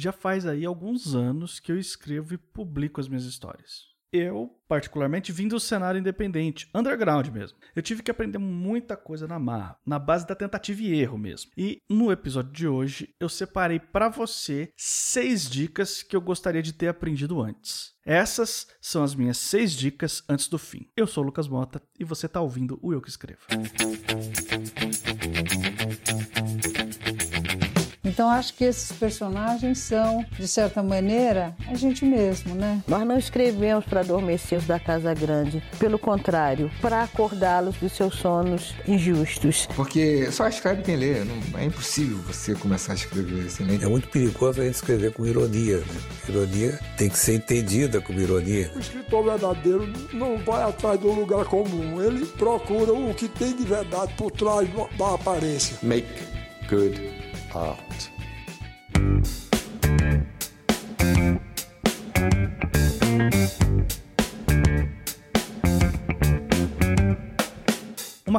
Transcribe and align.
já 0.00 0.12
faz 0.12 0.46
aí 0.46 0.64
alguns 0.64 1.14
anos 1.14 1.60
que 1.60 1.70
eu 1.70 1.78
escrevo 1.78 2.34
e 2.34 2.38
publico 2.38 3.00
as 3.00 3.08
minhas 3.08 3.24
histórias. 3.24 3.90
Eu, 4.12 4.50
particularmente, 4.66 5.30
vim 5.30 5.46
do 5.46 5.60
cenário 5.60 6.00
independente, 6.00 6.68
underground 6.74 7.28
mesmo. 7.28 7.56
Eu 7.76 7.82
tive 7.82 8.02
que 8.02 8.10
aprender 8.10 8.38
muita 8.38 8.96
coisa 8.96 9.28
na 9.28 9.38
marra, 9.38 9.76
na 9.86 10.00
base 10.00 10.26
da 10.26 10.34
tentativa 10.34 10.82
e 10.82 11.00
erro 11.00 11.16
mesmo. 11.16 11.52
E 11.56 11.78
no 11.88 12.10
episódio 12.10 12.50
de 12.50 12.66
hoje, 12.66 13.14
eu 13.20 13.28
separei 13.28 13.78
para 13.78 14.08
você 14.08 14.72
seis 14.76 15.48
dicas 15.48 16.02
que 16.02 16.16
eu 16.16 16.20
gostaria 16.20 16.62
de 16.62 16.72
ter 16.72 16.88
aprendido 16.88 17.40
antes. 17.40 17.92
Essas 18.04 18.66
são 18.80 19.04
as 19.04 19.14
minhas 19.14 19.38
seis 19.38 19.72
dicas 19.72 20.24
antes 20.28 20.48
do 20.48 20.58
fim. 20.58 20.88
Eu 20.96 21.06
sou 21.06 21.22
o 21.22 21.26
Lucas 21.26 21.46
Mota 21.46 21.80
e 21.96 22.04
você 22.04 22.26
está 22.26 22.40
ouvindo 22.40 22.80
o 22.82 22.92
Eu 22.92 23.00
Que 23.00 23.10
Escrevo. 23.10 23.46
Então 28.20 28.28
acho 28.28 28.52
que 28.52 28.64
esses 28.64 28.92
personagens 28.92 29.78
são, 29.78 30.22
de 30.38 30.46
certa 30.46 30.82
maneira, 30.82 31.56
a 31.66 31.72
gente 31.72 32.04
mesmo, 32.04 32.54
né? 32.54 32.82
Nós 32.86 33.06
não 33.06 33.16
escrevemos 33.16 33.86
para 33.86 34.00
adormecê-los 34.00 34.66
da 34.66 34.78
casa 34.78 35.14
grande, 35.14 35.62
pelo 35.78 35.98
contrário, 35.98 36.70
para 36.82 37.02
acordá-los 37.02 37.76
dos 37.76 37.92
seus 37.92 38.16
sonos 38.16 38.74
injustos. 38.86 39.66
Porque 39.74 40.30
só 40.30 40.46
escreve 40.46 40.82
quem 40.82 40.96
lê, 40.96 41.24
não, 41.24 41.58
é 41.58 41.64
impossível 41.64 42.18
você 42.18 42.54
começar 42.54 42.92
a 42.92 42.96
escrever 42.96 43.46
assim, 43.46 43.64
né? 43.64 43.78
É 43.80 43.86
muito 43.86 44.08
perigoso 44.08 44.60
a 44.60 44.64
gente 44.66 44.74
escrever 44.74 45.14
com 45.14 45.24
ironia, 45.24 45.78
né? 45.78 46.00
Ironia 46.28 46.78
tem 46.98 47.08
que 47.08 47.18
ser 47.18 47.36
entendida 47.36 48.02
como 48.02 48.20
ironia. 48.20 48.70
O 48.76 48.80
escritor 48.80 49.24
verdadeiro 49.24 49.90
não 50.12 50.36
vai 50.36 50.62
atrás 50.62 51.00
do 51.00 51.10
lugar 51.10 51.46
comum, 51.46 52.02
ele 52.02 52.26
procura 52.26 52.92
o 52.92 53.14
que 53.14 53.28
tem 53.28 53.56
de 53.56 53.64
verdade 53.64 54.12
por 54.12 54.30
trás 54.30 54.68
da 54.98 55.14
aparência. 55.14 55.78
Make 55.82 56.06
good 56.68 57.00
art. 57.54 58.19
Bye. 59.00 59.39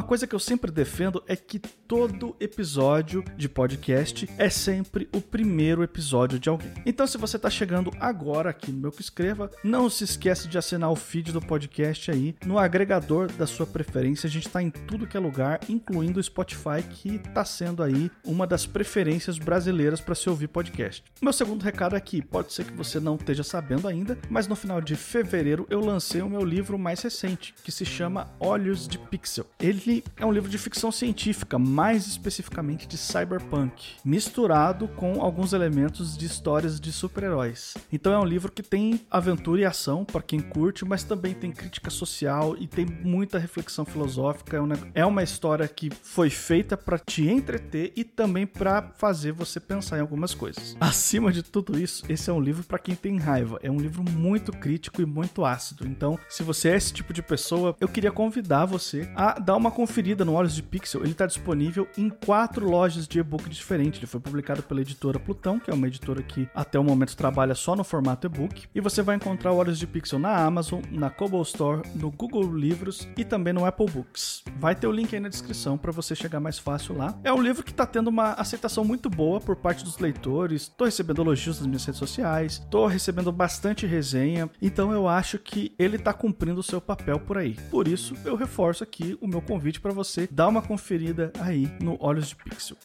Uma 0.02 0.08
coisa 0.08 0.26
que 0.26 0.34
eu 0.34 0.40
sempre 0.40 0.72
defendo 0.72 1.22
é 1.28 1.36
que 1.36 1.60
todo 1.60 2.34
episódio 2.40 3.22
de 3.36 3.48
podcast 3.48 4.28
é 4.36 4.50
sempre 4.50 5.08
o 5.14 5.20
primeiro 5.20 5.84
episódio 5.84 6.40
de 6.40 6.48
alguém. 6.48 6.72
Então, 6.84 7.06
se 7.06 7.16
você 7.16 7.36
está 7.36 7.48
chegando 7.48 7.92
agora 8.00 8.50
aqui 8.50 8.72
no 8.72 8.80
meu 8.80 8.90
que 8.90 9.00
escreva, 9.00 9.48
não 9.62 9.88
se 9.88 10.02
esquece 10.02 10.48
de 10.48 10.58
assinar 10.58 10.90
o 10.90 10.96
feed 10.96 11.30
do 11.30 11.40
podcast 11.40 12.10
aí 12.10 12.34
no 12.44 12.58
agregador 12.58 13.30
da 13.30 13.46
sua 13.46 13.64
preferência. 13.64 14.26
A 14.26 14.30
gente 14.30 14.48
está 14.48 14.60
em 14.60 14.70
tudo 14.70 15.06
que 15.06 15.16
é 15.16 15.20
lugar, 15.20 15.60
incluindo 15.68 16.18
o 16.18 16.22
Spotify, 16.22 16.82
que 16.90 17.14
está 17.14 17.44
sendo 17.44 17.80
aí 17.80 18.10
uma 18.24 18.44
das 18.44 18.66
preferências 18.66 19.38
brasileiras 19.38 20.00
para 20.00 20.16
se 20.16 20.28
ouvir 20.28 20.48
podcast. 20.48 21.04
Meu 21.22 21.32
segundo 21.32 21.62
recado 21.62 21.94
aqui, 21.94 22.20
pode 22.20 22.52
ser 22.52 22.64
que 22.64 22.72
você 22.72 22.98
não 22.98 23.14
esteja 23.14 23.44
sabendo 23.44 23.86
ainda, 23.86 24.18
mas 24.28 24.48
no 24.48 24.56
final 24.56 24.80
de 24.80 24.96
fevereiro 24.96 25.64
eu 25.70 25.78
lancei 25.78 26.22
o 26.22 26.28
meu 26.28 26.44
livro 26.44 26.76
mais 26.76 27.00
recente, 27.02 27.54
que 27.62 27.70
se 27.70 27.84
chama 27.84 28.28
Olhos 28.40 28.88
de 28.88 28.98
Pixel. 28.98 29.46
Ele 29.60 29.91
ele 29.92 30.04
é 30.16 30.24
um 30.24 30.32
livro 30.32 30.48
de 30.48 30.56
ficção 30.56 30.90
científica, 30.90 31.58
mais 31.58 32.06
especificamente 32.06 32.86
de 32.86 32.96
cyberpunk, 32.96 33.96
misturado 34.04 34.88
com 34.88 35.20
alguns 35.20 35.52
elementos 35.52 36.16
de 36.16 36.24
histórias 36.24 36.80
de 36.80 36.90
super-heróis. 36.92 37.74
Então 37.92 38.12
é 38.12 38.18
um 38.18 38.24
livro 38.24 38.50
que 38.50 38.62
tem 38.62 39.00
aventura 39.10 39.60
e 39.60 39.64
ação 39.64 40.04
para 40.04 40.22
quem 40.22 40.40
curte, 40.40 40.84
mas 40.84 41.02
também 41.02 41.34
tem 41.34 41.52
crítica 41.52 41.90
social 41.90 42.56
e 42.58 42.66
tem 42.66 42.86
muita 42.86 43.38
reflexão 43.38 43.84
filosófica. 43.84 44.58
É 44.94 45.04
uma 45.04 45.22
história 45.22 45.66
que 45.68 45.90
foi 46.02 46.30
feita 46.30 46.76
para 46.76 46.98
te 46.98 47.28
entreter 47.28 47.92
e 47.96 48.04
também 48.04 48.46
para 48.46 48.82
fazer 48.96 49.32
você 49.32 49.60
pensar 49.60 49.98
em 49.98 50.00
algumas 50.00 50.34
coisas. 50.34 50.76
Acima 50.80 51.32
de 51.32 51.42
tudo 51.42 51.78
isso, 51.78 52.04
esse 52.08 52.30
é 52.30 52.32
um 52.32 52.40
livro 52.40 52.64
para 52.64 52.78
quem 52.78 52.94
tem 52.94 53.18
raiva. 53.18 53.58
É 53.62 53.70
um 53.70 53.78
livro 53.78 54.02
muito 54.02 54.52
crítico 54.52 55.02
e 55.02 55.06
muito 55.06 55.44
ácido. 55.44 55.86
Então, 55.86 56.18
se 56.28 56.42
você 56.42 56.70
é 56.70 56.76
esse 56.76 56.92
tipo 56.92 57.12
de 57.12 57.22
pessoa, 57.22 57.76
eu 57.80 57.88
queria 57.88 58.10
convidar 58.10 58.64
você 58.64 59.10
a 59.14 59.38
dar 59.38 59.56
uma 59.56 59.70
conferida 59.72 60.24
no 60.24 60.34
Olhos 60.34 60.54
de 60.54 60.62
Pixel, 60.62 61.02
ele 61.02 61.12
está 61.12 61.26
disponível 61.26 61.88
em 61.96 62.08
quatro 62.08 62.68
lojas 62.68 63.08
de 63.08 63.18
e-book 63.18 63.48
diferentes. 63.48 63.98
Ele 63.98 64.06
foi 64.06 64.20
publicado 64.20 64.62
pela 64.62 64.80
editora 64.80 65.18
Plutão, 65.18 65.58
que 65.58 65.70
é 65.70 65.74
uma 65.74 65.86
editora 65.86 66.22
que 66.22 66.48
até 66.54 66.78
o 66.78 66.84
momento 66.84 67.16
trabalha 67.16 67.54
só 67.54 67.74
no 67.74 67.82
formato 67.82 68.26
e-book. 68.26 68.66
E 68.74 68.80
você 68.80 69.02
vai 69.02 69.16
encontrar 69.16 69.52
o 69.52 69.56
Olhos 69.56 69.78
de 69.78 69.86
Pixel 69.86 70.18
na 70.18 70.36
Amazon, 70.36 70.82
na 70.90 71.10
Kobo 71.10 71.40
Store, 71.42 71.82
no 71.94 72.10
Google 72.10 72.54
Livros 72.54 73.08
e 73.16 73.24
também 73.24 73.52
no 73.52 73.64
Apple 73.64 73.86
Books. 73.86 74.44
Vai 74.58 74.74
ter 74.74 74.86
o 74.86 74.92
link 74.92 75.14
aí 75.14 75.20
na 75.20 75.28
descrição 75.28 75.78
para 75.78 75.90
você 75.90 76.14
chegar 76.14 76.38
mais 76.38 76.58
fácil 76.58 76.96
lá. 76.96 77.18
É 77.24 77.32
um 77.32 77.42
livro 77.42 77.62
que 77.62 77.70
está 77.70 77.86
tendo 77.86 78.08
uma 78.08 78.34
aceitação 78.34 78.84
muito 78.84 79.08
boa 79.08 79.40
por 79.40 79.56
parte 79.56 79.82
dos 79.82 79.98
leitores. 79.98 80.62
Estou 80.62 80.84
recebendo 80.84 81.22
elogios 81.22 81.58
nas 81.58 81.66
minhas 81.66 81.84
redes 81.84 81.98
sociais, 81.98 82.54
estou 82.54 82.86
recebendo 82.86 83.32
bastante 83.32 83.86
resenha, 83.86 84.50
então 84.60 84.92
eu 84.92 85.08
acho 85.08 85.38
que 85.38 85.74
ele 85.78 85.96
está 85.96 86.12
cumprindo 86.12 86.60
o 86.60 86.62
seu 86.62 86.80
papel 86.80 87.18
por 87.18 87.38
aí. 87.38 87.56
Por 87.70 87.88
isso, 87.88 88.14
eu 88.24 88.36
reforço 88.36 88.84
aqui 88.84 89.16
o 89.20 89.26
meu 89.26 89.40
convite 89.40 89.61
convite 89.62 89.80
para 89.80 89.92
você 89.92 90.28
dar 90.28 90.48
uma 90.48 90.60
conferida 90.60 91.32
aí 91.38 91.70
no 91.80 91.96
Olhos 92.00 92.30
de 92.30 92.34
Pixel. 92.34 92.76